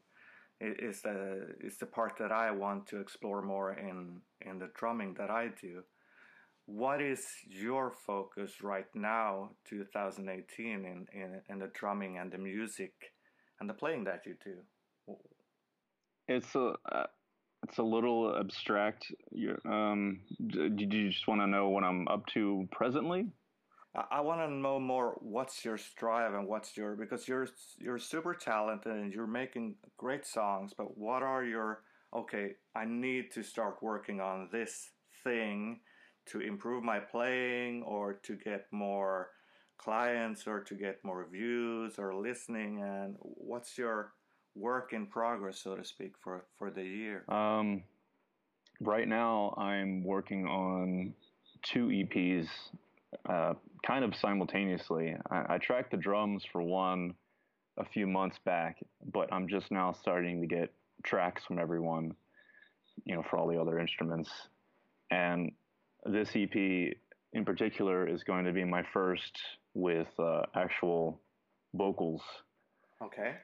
[0.60, 5.14] is the is the part that I want to explore more in in the drumming
[5.14, 5.82] that I do.
[6.72, 12.92] What is your focus right now, 2018, in, in, in the drumming and the music
[13.58, 15.16] and the playing that you do?
[16.28, 17.06] It's a uh,
[17.64, 19.12] it's a little abstract.
[19.68, 23.26] Um, did you just want to know what I'm up to presently?
[24.12, 25.18] I, want to know more.
[25.20, 30.24] What's your strive and what's your because you're you're super talented and you're making great
[30.24, 30.72] songs.
[30.78, 31.82] But what are your
[32.16, 32.52] okay?
[32.76, 34.90] I need to start working on this
[35.24, 35.80] thing
[36.30, 39.30] to improve my playing or to get more
[39.78, 42.82] clients or to get more views or listening?
[42.82, 44.12] And what's your
[44.54, 47.24] work in progress, so to speak, for for the year?
[47.28, 47.82] Um,
[48.80, 51.14] right now, I'm working on
[51.62, 52.48] two EPs,
[53.28, 53.54] uh,
[53.86, 55.16] kind of simultaneously.
[55.30, 57.14] I, I tracked the drums for one
[57.78, 58.78] a few months back,
[59.12, 62.14] but I'm just now starting to get tracks from everyone,
[63.04, 64.30] you know, for all the other instruments.
[65.10, 65.52] And
[66.06, 66.54] this EP
[67.32, 69.38] in particular is going to be my first
[69.74, 71.20] with uh, actual
[71.74, 72.22] vocals.
[73.02, 73.34] Okay.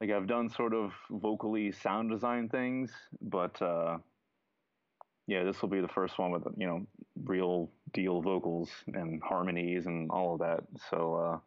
[0.00, 3.98] Like I've done sort of vocally sound design things, but uh,
[5.26, 6.86] yeah, this will be the first one with you know
[7.24, 10.60] real deal vocals and harmonies and all of that.
[10.90, 11.38] So uh,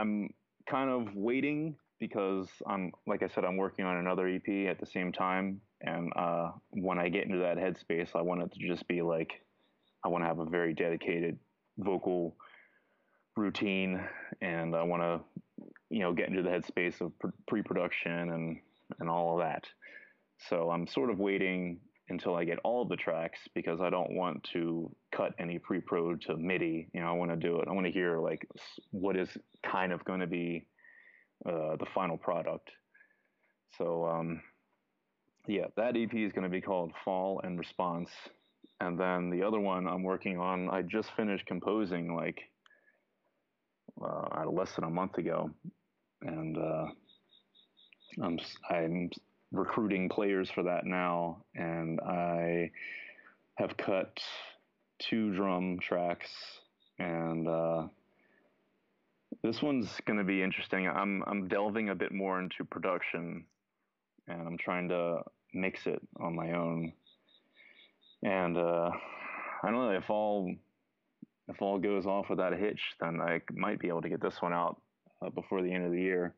[0.00, 0.32] I'm
[0.68, 4.86] kind of waiting because I'm like I said, I'm working on another EP at the
[4.86, 8.86] same time, and uh, when I get into that headspace, I want it to just
[8.86, 9.42] be like
[10.04, 11.38] I want to have a very dedicated
[11.78, 12.36] vocal
[13.36, 14.00] routine,
[14.40, 15.20] and I want to
[15.90, 17.12] you know get into the headspace of
[17.48, 18.58] pre-production and
[18.98, 19.64] and all of that.
[20.48, 24.12] So I'm sort of waiting until I get all of the tracks because I don't
[24.12, 26.88] want to cut any pre-pro to MIDI.
[26.92, 27.68] You know, I want to do it.
[27.68, 28.46] I want to hear like
[28.90, 29.28] what is
[29.64, 30.66] kind of going to be
[31.46, 32.70] uh, the final product.
[33.78, 34.42] So um,
[35.46, 38.10] yeah, that EP is going to be called Fall and Response,
[38.80, 40.70] and then the other one I'm working on.
[40.70, 42.40] I just finished composing like
[44.02, 45.50] uh, less than a month ago,
[46.22, 46.86] and uh,
[48.22, 48.38] I'm
[48.70, 49.10] I'm
[49.52, 52.70] recruiting players for that now, and I
[53.56, 54.18] have cut
[54.98, 56.30] two drum tracks,
[56.98, 57.88] and uh,
[59.42, 60.88] this one's going to be interesting.
[60.88, 63.44] I'm I'm delving a bit more into production,
[64.28, 66.92] and I'm trying to mix it on my own.
[68.22, 68.90] And uh,
[69.62, 70.52] I don't know if all
[71.48, 74.40] if all goes off without a hitch, then I might be able to get this
[74.40, 74.80] one out
[75.20, 76.34] uh, before the end of the year.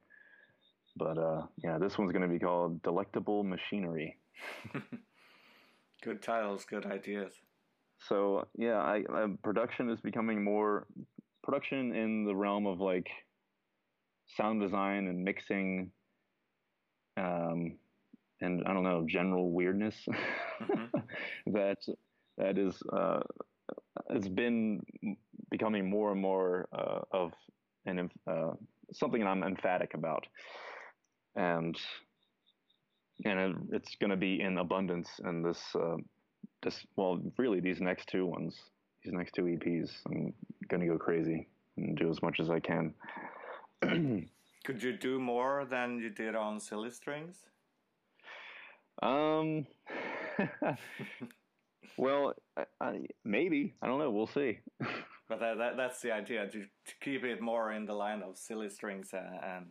[0.96, 4.18] But uh, yeah, this one's going to be called Delectable Machinery.
[6.02, 7.32] good titles, good ideas.
[8.08, 10.86] So yeah, I, uh, production is becoming more
[11.42, 13.08] production in the realm of like
[14.36, 15.90] sound design and mixing,
[17.16, 17.78] um,
[18.42, 19.96] and I don't know general weirdness.
[20.62, 20.98] Mm-hmm.
[21.52, 21.78] that
[22.38, 23.20] that is uh,
[24.10, 24.82] it's been
[25.50, 27.32] becoming more and more uh, of
[27.86, 28.50] an uh,
[28.92, 30.26] something I'm emphatic about
[31.36, 31.76] and
[33.24, 35.96] and it, it's going to be in abundance in this uh,
[36.62, 38.56] this well really these next two ones
[39.02, 40.32] these next two EPs I'm
[40.68, 42.94] going to go crazy and do as much as I can.
[44.64, 47.38] Could you do more than you did on Silly Strings?
[49.00, 49.66] Um.
[51.96, 54.10] well, I, I, maybe I don't know.
[54.10, 54.58] We'll see.
[55.28, 58.36] but that, that, that's the idea to, to keep it more in the line of
[58.36, 59.66] Silly Strings and, and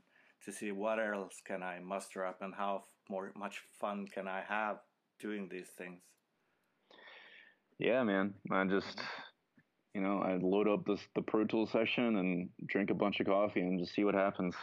[0.46, 4.44] to see what else can I muster up and how more much fun can I
[4.48, 4.78] have
[5.20, 6.02] doing these things.
[7.80, 8.34] Yeah, man.
[8.52, 9.02] I just
[9.94, 13.28] you know, I load up this the Pro Tool session and drink a bunch of
[13.28, 14.56] coffee and just see what happens.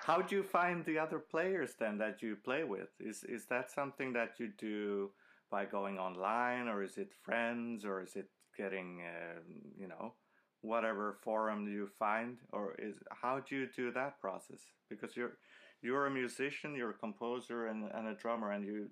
[0.07, 2.87] How do you find the other players then that you play with?
[2.97, 5.11] Is is that something that you do
[5.51, 9.39] by going online, or is it friends, or is it getting, uh,
[9.77, 10.13] you know,
[10.61, 15.37] whatever forum you find or is how do you do that process because you're
[15.81, 18.89] you're a musician you're a composer and, and a drummer and you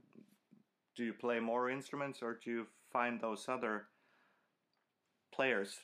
[0.95, 3.87] do you play more instruments or do you find those other
[5.33, 5.79] players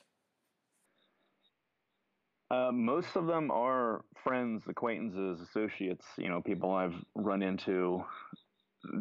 [2.52, 8.04] uh, most of them are friends acquaintances associates you know people i've run into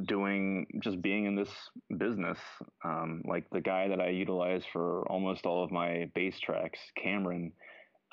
[0.08, 1.50] doing just being in this
[1.98, 2.38] business.
[2.84, 7.54] Um, like the guy that I utilize for almost all of my bass tracks, Cameron,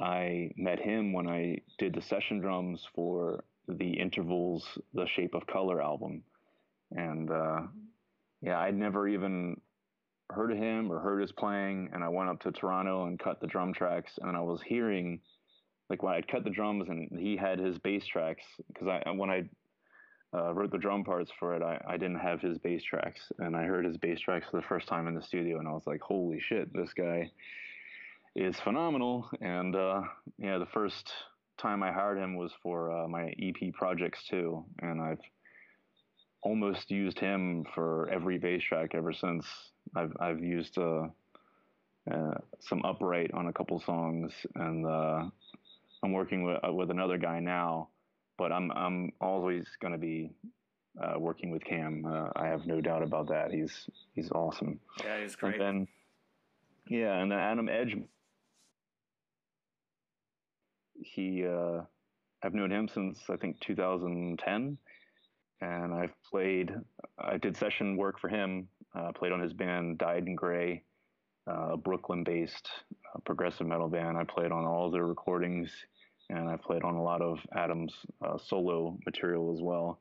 [0.00, 5.46] I met him when I did the session drums for the Intervals, The Shape of
[5.46, 6.22] Color album.
[6.92, 7.60] And uh,
[8.40, 9.60] yeah, I'd never even
[10.30, 11.90] heard of him or heard his playing.
[11.92, 14.12] And I went up to Toronto and cut the drum tracks.
[14.22, 15.20] And I was hearing,
[15.90, 19.30] like when I'd cut the drums and he had his bass tracks, because I when
[19.30, 19.48] I
[20.34, 23.56] uh, wrote the drum parts for it, I, I didn't have his bass tracks, and
[23.56, 25.86] I heard his bass tracks for the first time in the studio, and I was
[25.86, 27.30] like, "Holy shit, this guy
[28.36, 30.02] is phenomenal!" And uh,
[30.38, 31.10] yeah, the first
[31.56, 35.20] time I hired him was for uh, my EP projects too, and I've
[36.42, 39.46] almost used him for every bass track ever since.
[39.96, 41.08] I've I've used uh,
[42.10, 45.24] uh, some upright on a couple songs, and uh,
[46.02, 47.88] I'm working with with another guy now
[48.38, 50.30] but I'm I'm always going to be
[51.02, 52.06] uh, working with Cam.
[52.06, 53.52] Uh, I have no doubt about that.
[53.52, 54.78] He's he's awesome.
[55.04, 55.60] Yeah, he's great.
[55.60, 55.88] And then,
[56.88, 57.96] yeah, and then Adam Edge
[61.00, 61.82] he, uh,
[62.42, 64.78] I've known him since I think 2010,
[65.60, 66.72] and I've played.
[67.18, 68.68] I did session work for him.
[68.94, 70.82] Uh, played on his band Dyed in Gray,
[71.48, 72.68] uh, Brooklyn-based
[73.14, 74.16] uh, progressive metal band.
[74.16, 75.70] I played on all their recordings,
[76.30, 77.94] and I played on a lot of Adam's
[78.24, 79.98] uh, solo material as well.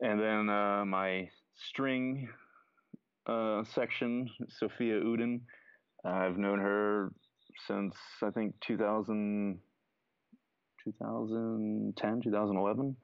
[0.00, 2.28] And then uh, my string
[3.26, 5.40] uh, section, Sophia Uddin.
[6.04, 7.12] I've known her
[7.66, 9.58] since I think 2000,
[10.84, 12.96] 2010, 2011.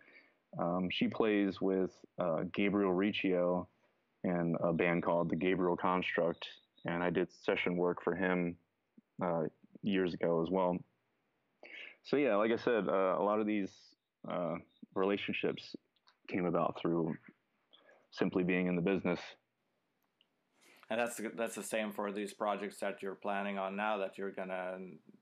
[0.59, 3.69] Um, she plays with uh, Gabriel Riccio
[4.23, 6.47] in a band called the Gabriel Construct,
[6.85, 8.57] and I did session work for him
[9.23, 9.45] uh,
[9.83, 10.77] years ago as well.
[12.05, 13.71] So yeah, like I said, uh, a lot of these
[14.31, 14.57] uh,
[14.95, 15.75] relationships
[16.29, 17.15] came about through
[18.11, 19.21] simply being in the business.
[20.91, 23.97] And that's that's the same for these projects that you're planning on now.
[23.97, 24.77] That you're gonna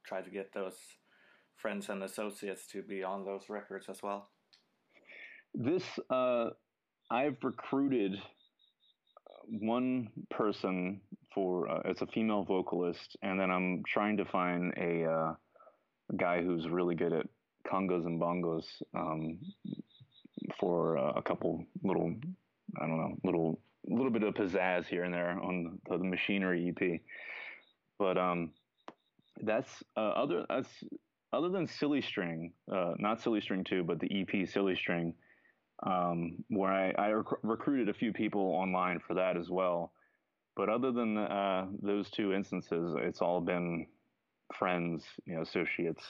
[0.05, 0.77] try to get those
[1.57, 4.31] friends and associates to be on those records as well.
[5.55, 6.51] This uh,
[7.11, 8.21] I've recruited
[9.61, 11.00] one person
[11.34, 15.34] for uh, it's a female vocalist, and then I'm trying to find a uh,
[16.16, 17.26] guy who's really good at
[17.70, 19.38] congos and bongos um,
[20.59, 22.14] for uh, a couple little
[22.80, 26.72] I don't know little little bit of pizzazz here and there on the, the machinery
[26.74, 27.00] EP.
[27.98, 28.53] But um,
[29.42, 30.68] that's uh, other that's
[31.32, 35.14] other than Silly String, uh, not Silly String two, but the EP Silly String,
[35.83, 39.93] um, where I, I rec- recruited a few people online for that as well.
[40.55, 43.87] But other than uh, those two instances, it's all been
[44.59, 46.05] friends, you know, associates.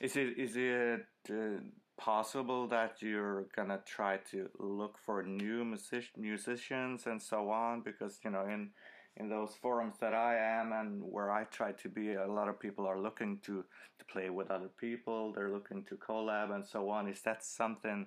[0.00, 1.60] Is it is it uh,
[1.98, 8.20] possible that you're gonna try to look for new music- musicians and so on because
[8.24, 8.70] you know in
[9.16, 12.60] in those forums that I am and where I try to be a lot of
[12.60, 13.64] people are looking to
[13.98, 18.06] to play with other people they're looking to collab and so on is that something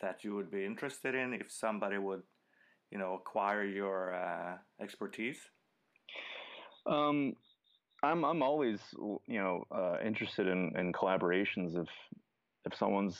[0.00, 2.22] that you would be interested in if somebody would
[2.90, 5.38] you know acquire your uh, expertise
[6.86, 7.34] um
[8.02, 11.88] I'm I'm always you know uh, interested in, in collaborations if
[12.64, 13.18] if someone's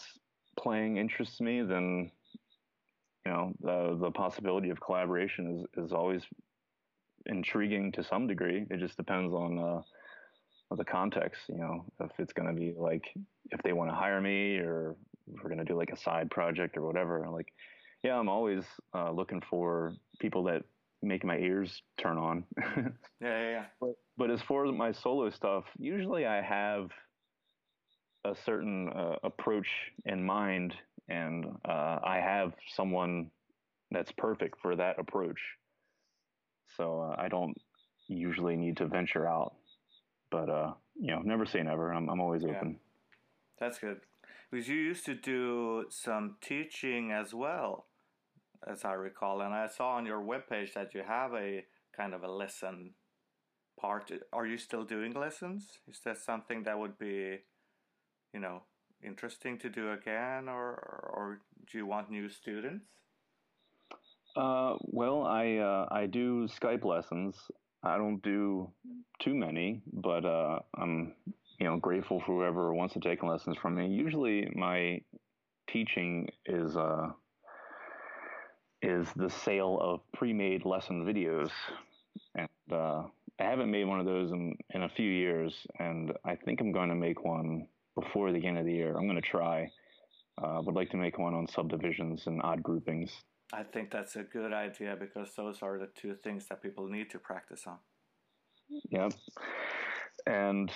[0.58, 2.10] playing interests me, then
[3.26, 6.22] you know the the possibility of collaboration is is always
[7.26, 8.66] intriguing to some degree.
[8.70, 9.82] It just depends on uh,
[10.76, 11.42] the context.
[11.48, 13.04] You know, if it's going to be like
[13.50, 14.96] if they want to hire me or
[15.26, 17.22] we're going to do like a side project or whatever.
[17.24, 17.52] I'm Like,
[18.02, 18.64] yeah, I'm always
[18.94, 20.62] uh, looking for people that
[21.02, 22.44] make my ears turn on.
[22.76, 22.90] yeah,
[23.20, 23.64] yeah, yeah.
[23.80, 26.90] But, but as far as my solo stuff, usually I have
[28.24, 29.68] a certain uh, approach
[30.04, 30.74] in mind,
[31.08, 33.30] and uh, I have someone
[33.90, 35.40] that's perfect for that approach.
[36.76, 37.56] So uh, I don't
[38.08, 39.54] usually need to venture out,
[40.30, 41.92] but uh, you know, never say never.
[41.92, 42.56] I'm I'm always yeah.
[42.56, 42.78] open.
[43.58, 44.00] That's good,
[44.50, 47.86] because you used to do some teaching as well,
[48.66, 51.64] as I recall, and I saw on your webpage that you have a
[51.96, 52.94] kind of a lesson
[53.80, 54.10] part.
[54.32, 55.66] Are you still doing lessons?
[55.88, 57.38] Is that something that would be
[58.32, 58.62] you know
[59.04, 60.72] interesting to do again, or
[61.14, 62.86] or do you want new students?
[64.36, 67.36] Uh, well, I uh, I do Skype lessons.
[67.82, 68.70] I don't do
[69.20, 71.14] too many, but uh, I'm
[71.58, 73.88] you know grateful for whoever wants to take lessons from me.
[73.88, 75.00] Usually, my
[75.68, 77.10] teaching is uh,
[78.82, 81.50] is the sale of pre-made lesson videos,
[82.34, 83.02] and uh,
[83.38, 86.72] I haven't made one of those in in a few years, and I think I'm
[86.72, 88.96] going to make one before the end of the year.
[88.96, 89.70] I'm going to try.
[90.40, 93.10] Uh, would like to make one on subdivisions and odd groupings.
[93.52, 97.10] I think that's a good idea because those are the two things that people need
[97.10, 97.78] to practice on.
[98.90, 99.12] Yep.
[100.26, 100.70] And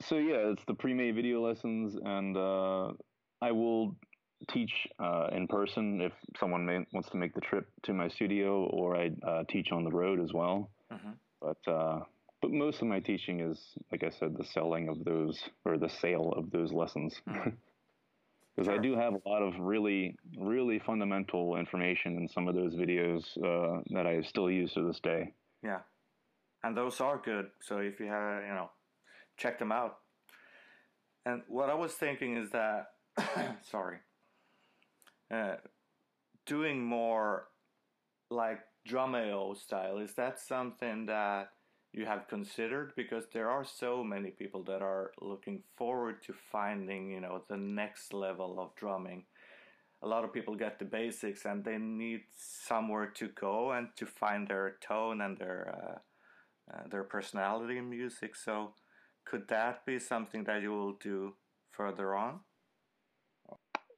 [0.00, 2.92] so yeah, it's the pre-made video lessons, and uh,
[3.40, 3.96] I will
[4.50, 4.72] teach
[5.02, 8.96] uh, in person if someone may, wants to make the trip to my studio, or
[8.96, 10.70] I uh, teach on the road as well.
[10.92, 11.10] Mm-hmm.
[11.40, 12.00] But uh,
[12.40, 13.58] but most of my teaching is,
[13.90, 17.14] like I said, the selling of those or the sale of those lessons.
[18.54, 18.78] Because sure.
[18.78, 23.24] I do have a lot of really, really fundamental information in some of those videos
[23.38, 25.32] uh, that I still use to this day.
[25.62, 25.80] Yeah,
[26.62, 27.46] and those are good.
[27.62, 28.70] So if you have, you know,
[29.38, 29.98] check them out.
[31.24, 32.88] And what I was thinking is that,
[33.62, 33.98] sorry,
[35.32, 35.54] uh,
[36.46, 37.48] doing more
[38.30, 41.48] like Drumeo style is that something that
[41.92, 42.92] you have considered?
[42.96, 47.56] Because there are so many people that are looking forward to finding you know the
[47.56, 49.24] next level of drumming.
[50.02, 54.06] A lot of people get the basics and they need somewhere to go and to
[54.06, 58.34] find their tone and their uh, uh, their personality in music.
[58.36, 58.74] So
[59.24, 61.34] could that be something that you will do
[61.70, 62.40] further on?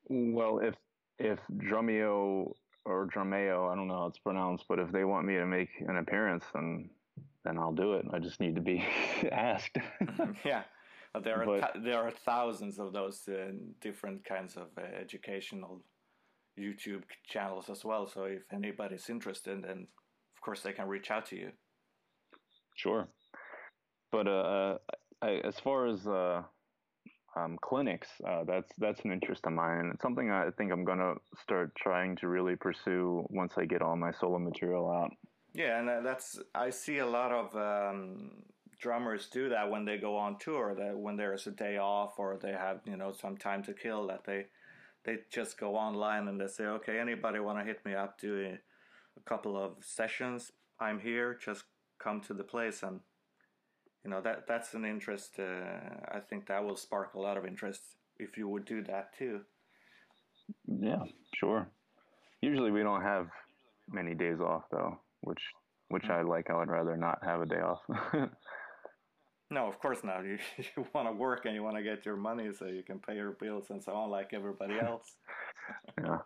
[0.08, 0.74] Well, if
[1.18, 2.52] if Drumeo
[2.84, 5.70] or Drumeo, I don't know how it's pronounced, but if they want me to make
[5.86, 6.90] an appearance, then
[7.44, 8.06] then I'll do it.
[8.12, 8.84] I just need to be
[9.32, 9.76] asked.
[10.44, 10.62] yeah,
[11.12, 14.82] but there are but, th- there are thousands of those uh, different kinds of uh,
[15.00, 15.82] educational
[16.58, 18.06] YouTube channels as well.
[18.06, 19.86] So if anybody's interested, then
[20.36, 21.50] of course they can reach out to you.
[22.76, 23.08] Sure,
[24.10, 24.78] but uh,
[25.22, 26.42] I, as far as uh,
[27.36, 29.90] um, clinics, uh, that's that's an interest of mine.
[29.92, 33.96] It's something I think I'm gonna start trying to really pursue once I get all
[33.96, 35.10] my solo material out.
[35.54, 38.32] Yeah, and uh, that's I see a lot of um,
[38.80, 40.74] drummers do that when they go on tour.
[40.76, 44.08] That when there's a day off or they have you know some time to kill,
[44.08, 44.46] that they
[45.04, 48.56] they just go online and they say, okay, anybody want to hit me up, do
[48.56, 48.58] a,
[49.26, 50.50] couple of sessions.
[50.80, 51.38] I'm here.
[51.42, 51.64] Just
[51.98, 53.00] come to the place and
[54.04, 55.38] you know that that's an interest.
[55.38, 55.78] Uh,
[56.08, 57.80] I think that will spark a lot of interest
[58.18, 59.40] if you would do that too.
[60.66, 61.68] Yeah, sure.
[62.42, 63.28] Usually we don't have
[63.88, 65.42] many days off though, which
[65.88, 66.50] which I like.
[66.50, 67.80] I would rather not have a day off.
[69.50, 70.24] no, of course not.
[70.24, 70.38] You
[70.76, 73.14] you want to work and you want to get your money so you can pay
[73.16, 75.12] your bills and so on, like everybody else.
[76.02, 76.18] yeah.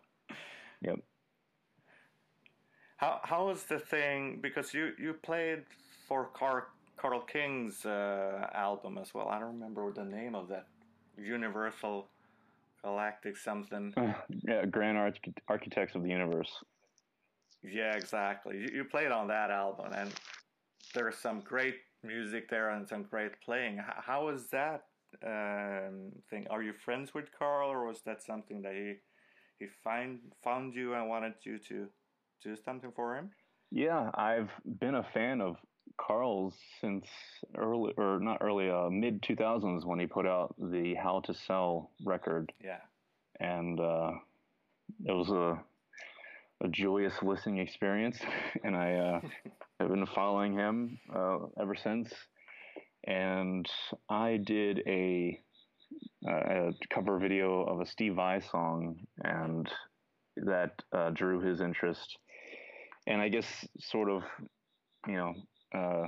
[0.83, 0.99] Yep.
[2.99, 4.41] How how was the thing?
[4.43, 5.65] Because you you played
[6.09, 9.29] for Car Carl King's uh, album as well.
[9.29, 10.67] I don't remember the name of that.
[11.17, 12.09] Universal
[12.83, 13.93] Galactic something.
[14.47, 16.51] yeah, Grand Arch- Architects of the Universe.
[17.63, 18.59] Yeah, exactly.
[18.59, 20.13] You, you played on that album, and
[20.95, 23.79] there's some great music there and some great playing.
[23.79, 24.85] How, was that
[25.25, 26.47] um, thing?
[26.51, 28.95] Are you friends with Carl, or was that something that he
[29.59, 31.89] he find found you and wanted you to
[32.43, 33.31] do something for him?
[33.71, 35.57] Yeah, I've been a fan of
[35.99, 37.07] Carl's since
[37.57, 41.91] early or not early, uh, mid 2000s when he put out the How to Sell
[42.05, 42.53] record.
[42.63, 42.81] Yeah.
[43.41, 44.13] And uh,
[45.05, 45.61] it was a
[46.63, 48.19] a joyous listening experience,
[48.65, 49.21] and I uh,
[49.81, 52.13] have been following him uh, ever since.
[53.07, 53.67] And
[54.11, 55.41] I did a,
[56.29, 59.69] a, cover video of a Steve Vai song, and
[60.37, 62.19] that uh, drew his interest.
[63.07, 63.47] And I guess
[63.79, 64.23] sort of,
[65.07, 65.35] you know,
[65.75, 66.07] uh,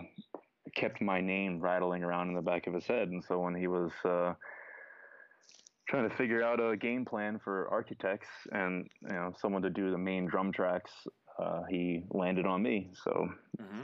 [0.74, 3.08] kept my name rattling around in the back of his head.
[3.08, 4.34] And so when he was uh,
[5.90, 9.90] trying to figure out a game plan for architects and you know someone to do
[9.90, 10.92] the main drum tracks,
[11.42, 12.90] uh, he landed on me.
[13.04, 13.28] So.
[13.60, 13.82] Mm-hmm.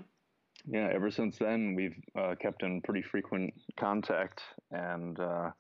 [0.69, 4.41] Yeah, ever since then we've uh, kept in pretty frequent contact,
[4.73, 5.51] and uh,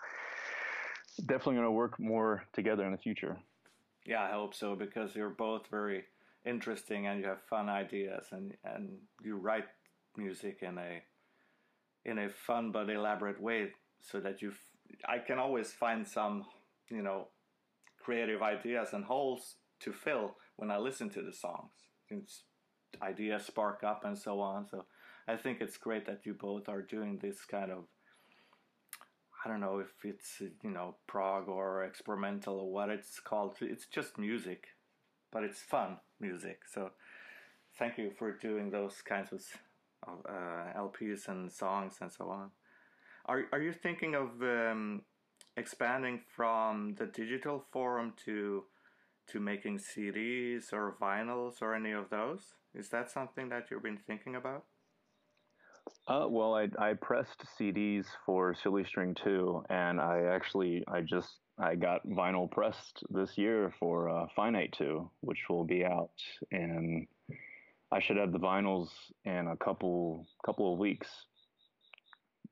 [1.26, 3.36] definitely going to work more together in the future.
[4.05, 6.03] Yeah, I hope so because you're both very
[6.44, 8.88] interesting and you have fun ideas and and
[9.22, 9.66] you write
[10.16, 11.03] music in a
[12.05, 13.68] in a fun but elaborate way
[14.01, 14.53] so that you
[15.07, 16.45] I can always find some
[16.91, 17.28] you know
[18.03, 21.72] creative ideas and holes to fill when I listen to the songs.
[22.09, 22.45] It's,
[23.03, 24.66] ideas spark up and so on.
[24.68, 24.87] So
[25.28, 27.84] I think it's great that you both are doing this kind of
[29.45, 33.57] I don't know if it's you know prog or experimental or what it's called.
[33.61, 34.68] It's just music
[35.37, 36.61] but it's fun music.
[36.72, 36.91] So
[37.78, 39.43] thank you for doing those kinds of
[40.09, 42.51] uh, LPs and songs and so on.
[43.27, 45.03] Are are you thinking of um,
[45.57, 48.64] expanding from the digital form to
[49.29, 52.55] to making CDs or vinyls or any of those?
[52.74, 54.64] Is that something that you've been thinking about?
[56.09, 61.29] Uh, well, I, I pressed CDs for Silly String 2, and I actually I just
[61.59, 66.11] I got vinyl pressed this year for uh, Finite 2, which will be out
[66.51, 67.07] in
[67.91, 68.89] I should have the vinyls
[69.24, 71.09] in a couple couple of weeks.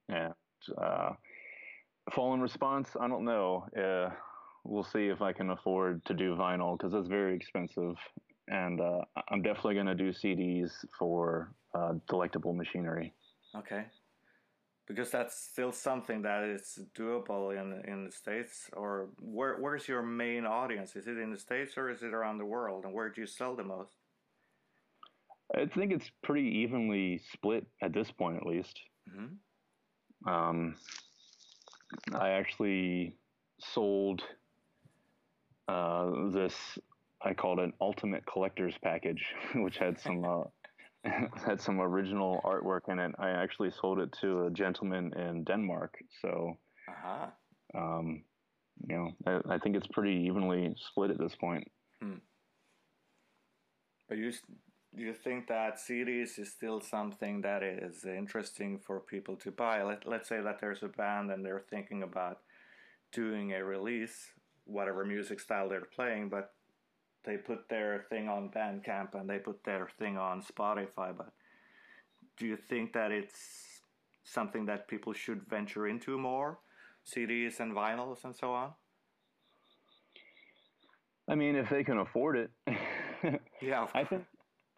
[0.08, 0.32] And
[0.80, 1.10] uh,
[2.14, 3.66] fallen response, I don't know.
[3.76, 4.10] Uh,
[4.64, 7.96] we'll see if I can afford to do vinyl because it's very expensive.
[8.48, 13.14] And uh, I'm definitely going to do CDs for uh, delectable machinery.
[13.56, 13.84] Okay,
[14.86, 18.68] because that's still something that is doable in in the states.
[18.74, 20.96] Or where where's your main audience?
[20.96, 22.84] Is it in the states or is it around the world?
[22.84, 23.94] And where do you sell the most?
[25.54, 28.78] I think it's pretty evenly split at this point, at least.
[29.08, 29.34] Mm-hmm.
[30.26, 30.76] Um,
[32.14, 33.16] I actually
[33.60, 34.22] sold
[35.68, 36.54] uh, this.
[37.22, 40.44] I called it an ultimate collector's package, which had some uh,
[41.46, 43.14] had some original artwork in it.
[43.18, 45.94] I actually sold it to a gentleman in Denmark.
[46.22, 46.58] So,
[46.88, 47.26] uh-huh.
[47.74, 48.24] um,
[48.88, 51.70] you know, I, I, think it's pretty evenly split at this point.
[52.02, 52.18] Hmm.
[54.08, 54.32] But you
[54.96, 59.82] do you think that CDs is still something that is interesting for people to buy?
[59.82, 62.38] Let, let's say that there's a band and they're thinking about
[63.12, 64.30] doing a release,
[64.64, 66.52] whatever music style they're playing, but
[67.24, 71.16] they put their thing on Bandcamp and they put their thing on Spotify.
[71.16, 71.32] But
[72.36, 73.80] do you think that it's
[74.22, 76.58] something that people should venture into more,
[77.04, 78.72] CDs and vinyls and so on?
[81.26, 82.50] I mean, if they can afford it.
[83.62, 84.24] yeah, I think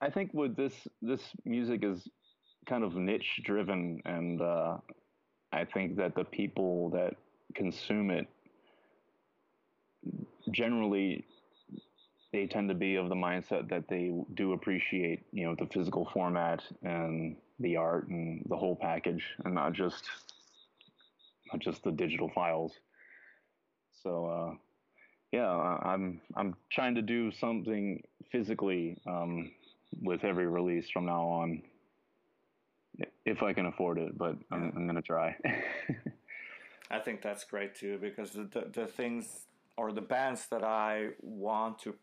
[0.00, 2.08] I think with this this music is
[2.68, 4.76] kind of niche driven, and uh,
[5.52, 7.14] I think that the people that
[7.54, 8.26] consume it
[10.50, 11.24] generally
[12.32, 16.08] they tend to be of the mindset that they do appreciate you know the physical
[16.12, 20.04] format and the art and the whole package and not just
[21.52, 22.72] not just the digital files.
[24.02, 24.54] So uh,
[25.32, 25.48] yeah
[25.82, 29.50] i'm i'm trying to do something physically um,
[30.00, 31.62] with every release from now on
[33.24, 35.36] if I can afford it, but I'm, I'm going to try.
[36.90, 41.08] I think that's great too because the, the, the, things or the bands that I
[41.20, 41.94] want to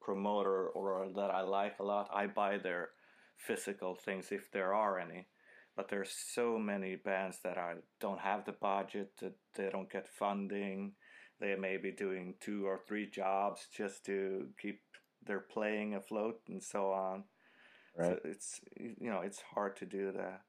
[0.00, 2.90] promote or, or that I like a lot, I buy their
[3.36, 5.26] physical things if there are any.
[5.76, 10.08] But there's so many bands that I don't have the budget, that they don't get
[10.08, 10.92] funding.
[11.40, 14.80] They may be doing two or three jobs just to keep
[15.26, 17.24] they're playing afloat and so on.
[17.96, 18.18] Right.
[18.22, 20.42] So it's you know it's hard to do that.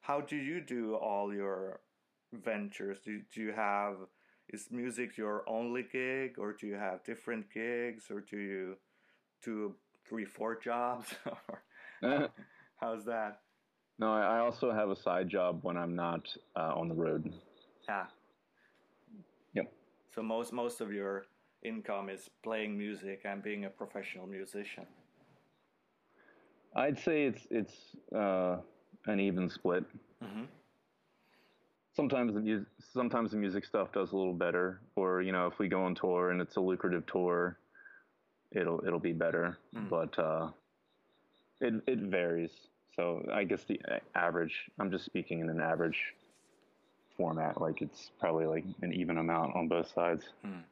[0.00, 1.80] How do you do all your
[2.32, 2.98] ventures?
[3.04, 3.96] Do do you have
[4.48, 8.76] is music your only gig, or do you have different gigs, or do you
[9.42, 9.74] do
[10.08, 11.14] three four jobs?
[12.80, 13.40] How's that?
[13.98, 17.32] No, I also have a side job when I'm not uh, on the road.
[17.88, 18.06] Yeah.
[19.54, 19.72] Yep.
[20.14, 21.26] So most most of your
[21.64, 24.86] income is playing music and being a professional musician?
[26.74, 27.74] I'd say it's it's
[28.14, 28.56] uh,
[29.06, 29.84] an even split.
[30.22, 30.44] Mm-hmm.
[31.94, 35.58] Sometimes the music, sometimes the music stuff does a little better, or you know, if
[35.58, 37.58] we go on tour and it's a lucrative tour,
[38.52, 39.58] it'll it'll be better.
[39.76, 39.90] Mm.
[39.90, 40.48] But uh,
[41.60, 42.52] it it varies.
[42.96, 43.80] So I guess the
[44.14, 44.70] average.
[44.78, 46.00] I'm just speaking in an average
[47.16, 47.60] format.
[47.60, 50.24] Like it's probably like an even amount on both sides.
[50.46, 50.62] Mm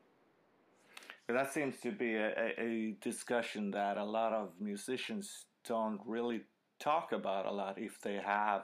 [1.32, 6.42] that seems to be a, a, discussion that a lot of musicians don't really
[6.78, 8.62] talk about a lot if they have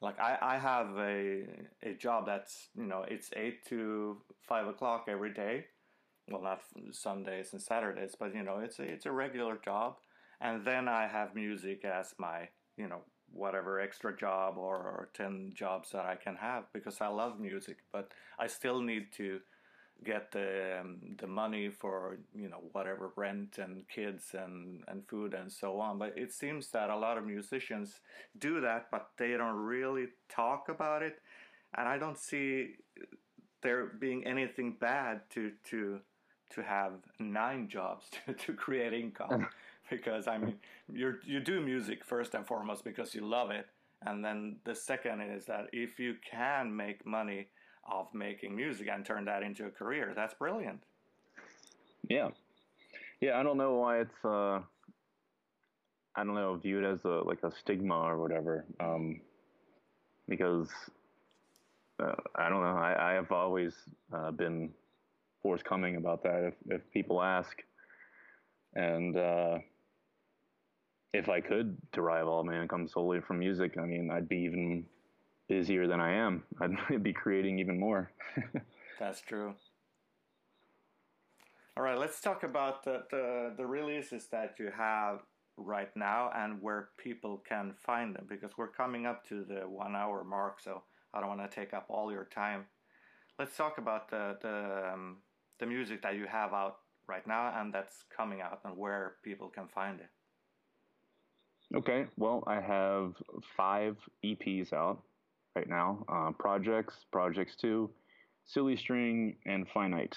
[0.00, 1.44] like I, I have a
[1.82, 5.66] a job that's you know it's eight to five o'clock every day.
[6.28, 9.96] Well not Sundays and Saturdays but you know it's a, it's a regular job.
[10.40, 13.02] And then I have music as my you know
[13.32, 17.78] whatever extra job or, or 10 jobs that I can have because I love music
[17.90, 19.40] but I still need to
[20.04, 25.34] get the um, the money for you know whatever rent and kids and and food
[25.34, 25.98] and so on.
[25.98, 28.00] But it seems that a lot of musicians
[28.38, 31.20] do that but they don't really talk about it.
[31.76, 32.76] And i don't see
[33.62, 36.00] there being anything bad to to
[36.50, 39.48] to have nine jobs to, to create income.
[39.90, 40.54] Because i mean
[40.90, 43.66] you you do music first and foremost because you love it.
[44.06, 47.48] And then the second is that if you can make money
[47.90, 50.12] of making music and turn that into a career.
[50.14, 50.80] That's brilliant.
[52.08, 52.28] Yeah.
[53.20, 54.60] Yeah, I don't know why it's uh
[56.14, 58.64] I don't know, viewed as a like a stigma or whatever.
[58.80, 59.20] Um
[60.28, 60.68] because
[62.02, 62.76] uh, I don't know.
[62.76, 63.74] I, I have always
[64.12, 64.70] uh, been
[65.42, 67.62] forthcoming about that if, if people ask.
[68.74, 69.58] And uh,
[71.12, 74.86] if I could derive all my income solely from music, I mean, I'd be even
[75.52, 78.10] busier than I am, I'd be creating even more.
[78.98, 79.54] That's true.
[81.76, 85.20] All right, let's talk about the, the, the releases that you have
[85.58, 89.94] right now and where people can find them because we're coming up to the one
[89.94, 90.82] hour mark, so
[91.12, 92.64] I don't want to take up all your time.
[93.38, 95.18] Let's talk about the the, um,
[95.58, 96.76] the music that you have out
[97.06, 100.10] right now and that's coming out and where people can find it.
[101.74, 103.14] Okay, well, I have
[103.56, 105.02] five EPs out
[105.54, 107.90] right now uh, Projects, Projects 2,
[108.44, 110.16] Silly String, and Finite.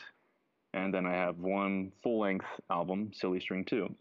[0.73, 3.95] And then I have one full length album, Silly String 2.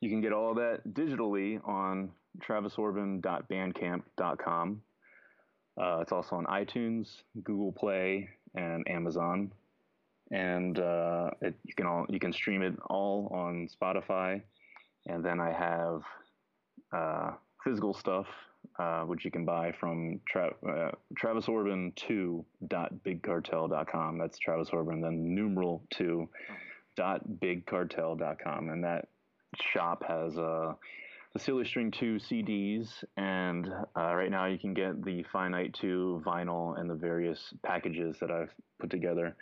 [0.00, 4.82] You can get all that digitally on travisorbin.bandcamp.com.
[5.80, 9.50] Uh, it's also on iTunes, Google Play, and Amazon.
[10.30, 14.40] And uh, it, you can all you can stream it all on Spotify.
[15.06, 16.02] And then I have
[16.92, 17.32] uh,
[17.64, 18.26] physical stuff
[18.78, 20.90] uh, which you can buy from tra- uh,
[21.22, 24.18] travisorbin2.bigcartel.com.
[24.18, 28.70] That's Travis Orbin, then numeral 2.bigcartel.com.
[28.70, 29.08] And that
[29.72, 30.72] shop has uh,
[31.32, 36.22] the Silly String 2 CDs, and uh, right now you can get the Finite 2
[36.26, 39.34] vinyl and the various packages that I've put together.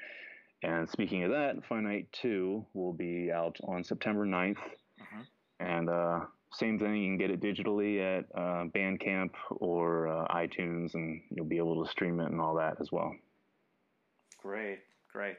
[0.62, 4.58] And speaking of that, Finite 2 will be out on September 9th.
[5.00, 5.20] Mm-hmm.
[5.60, 6.20] And uh,
[6.53, 11.44] same thing, you can get it digitally at uh, Bandcamp or uh, iTunes, and you'll
[11.44, 13.14] be able to stream it and all that as well.
[14.38, 14.80] Great,
[15.12, 15.36] great.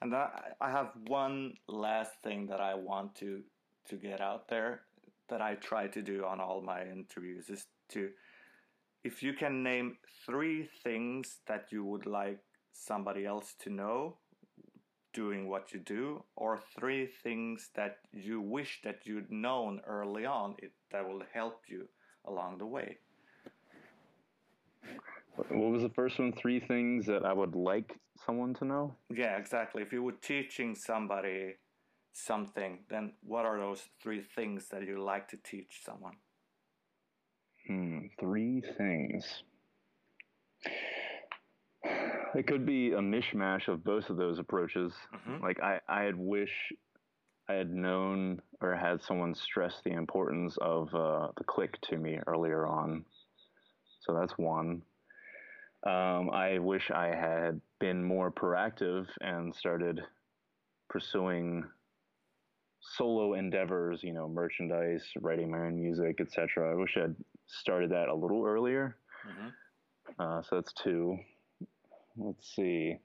[0.00, 0.28] And I,
[0.60, 3.42] I have one last thing that I want to
[3.88, 4.80] to get out there
[5.28, 8.10] that I try to do on all my interviews is to
[9.02, 12.38] if you can name three things that you would like
[12.72, 14.16] somebody else to know
[15.14, 20.54] doing what you do or three things that you wish that you'd known early on
[20.58, 21.88] it, that will help you
[22.26, 22.98] along the way.
[25.36, 26.32] What was the first one?
[26.32, 27.96] Three things that i would like
[28.26, 28.94] someone to know?
[29.10, 29.82] Yeah exactly.
[29.82, 31.54] If you were teaching somebody
[32.12, 36.16] something then what are those three things that you like to teach someone?
[37.66, 39.42] Hmm three things
[42.38, 44.92] it could be a mishmash of both of those approaches.
[45.14, 45.42] Mm-hmm.
[45.42, 46.72] Like I, I had wish
[47.48, 52.18] I had known or had someone stress the importance of uh, the click to me
[52.26, 53.04] earlier on.
[54.00, 54.82] So that's one.
[55.86, 60.00] Um, I wish I had been more proactive and started
[60.88, 61.64] pursuing
[62.80, 66.72] solo endeavors, you know, merchandise, writing my own music, etc.
[66.72, 67.14] I wish I'd
[67.46, 68.96] started that a little earlier.
[69.28, 69.48] Mm-hmm.
[70.18, 71.18] Uh, so that's two
[72.16, 72.98] let's see.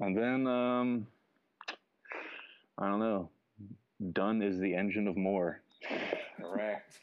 [0.00, 1.06] And then, um,
[2.78, 3.30] I don't know.
[4.12, 5.60] Done is the engine of more.
[6.40, 7.00] Correct.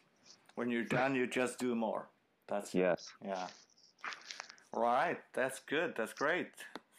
[0.55, 2.07] When you're done, you just do more.
[2.47, 3.11] That's yes.
[3.21, 3.27] It.
[3.29, 3.47] Yeah.
[4.73, 5.17] All right.
[5.33, 5.93] That's good.
[5.97, 6.47] That's great.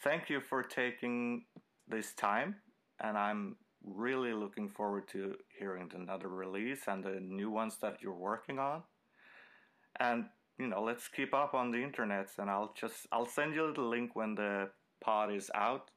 [0.03, 1.45] Thank you for taking
[1.89, 2.57] this time,
[3.01, 8.13] and I'm really looking forward to hearing another release and the new ones that you're
[8.13, 8.83] working on.
[10.01, 10.27] And
[10.59, 13.83] you know, let's keep up on the internet, and I'll just I'll send you the
[13.83, 15.91] link when the pod is out.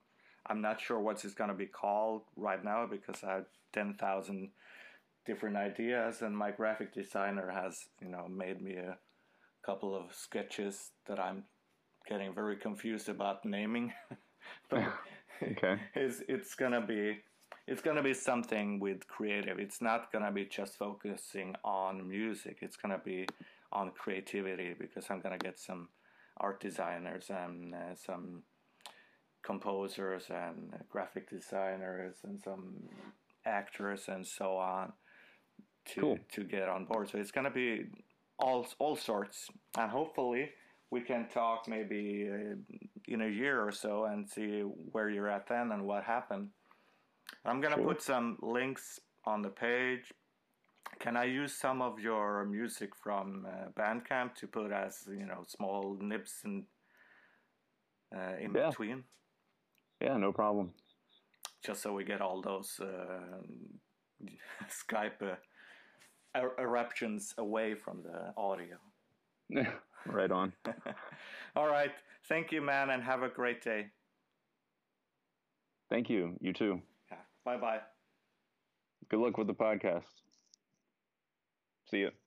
[0.47, 4.49] I'm not sure what it's gonna be called right now because I have ten thousand
[5.25, 8.97] different ideas, and my graphic designer has you know made me a
[9.65, 11.43] couple of sketches that I'm
[12.07, 13.93] getting very confused about naming.
[14.69, 14.83] but
[15.43, 17.19] okay, it's it's gonna be
[17.67, 19.59] it's gonna be something with creative.
[19.59, 22.57] It's not gonna be just focusing on music.
[22.61, 23.27] It's gonna be
[23.71, 25.89] on creativity because I'm gonna get some
[26.37, 28.43] art designers and uh, some
[29.43, 32.89] composers and graphic designers and some
[33.45, 34.93] actors and so on
[35.85, 36.19] to cool.
[36.33, 37.09] to get on board.
[37.09, 37.85] So it's gonna be
[38.37, 40.49] all all sorts, and hopefully
[40.91, 42.55] we can talk maybe uh,
[43.07, 46.49] in a year or so and see where you're at then and what happened.
[47.45, 50.11] I'm gonna put some links on the page
[50.99, 55.45] can I use some of your music from uh, Bandcamp to put as you know
[55.47, 56.65] small nips and
[58.15, 58.69] uh, in yeah.
[58.69, 59.03] between?
[60.01, 60.71] Yeah, no problem.
[61.65, 63.41] Just so we get all those uh,
[64.69, 65.35] Skype uh,
[66.35, 68.77] er eruptions away from the audio.
[70.05, 70.53] right on.
[71.55, 71.91] all right.
[72.27, 73.87] Thank you, man, and have a great day.
[75.89, 76.35] Thank you.
[76.39, 76.81] You too.
[77.09, 77.17] Yeah.
[77.43, 77.79] Bye bye.
[79.09, 80.03] Good luck with the podcast.
[81.91, 82.18] See you.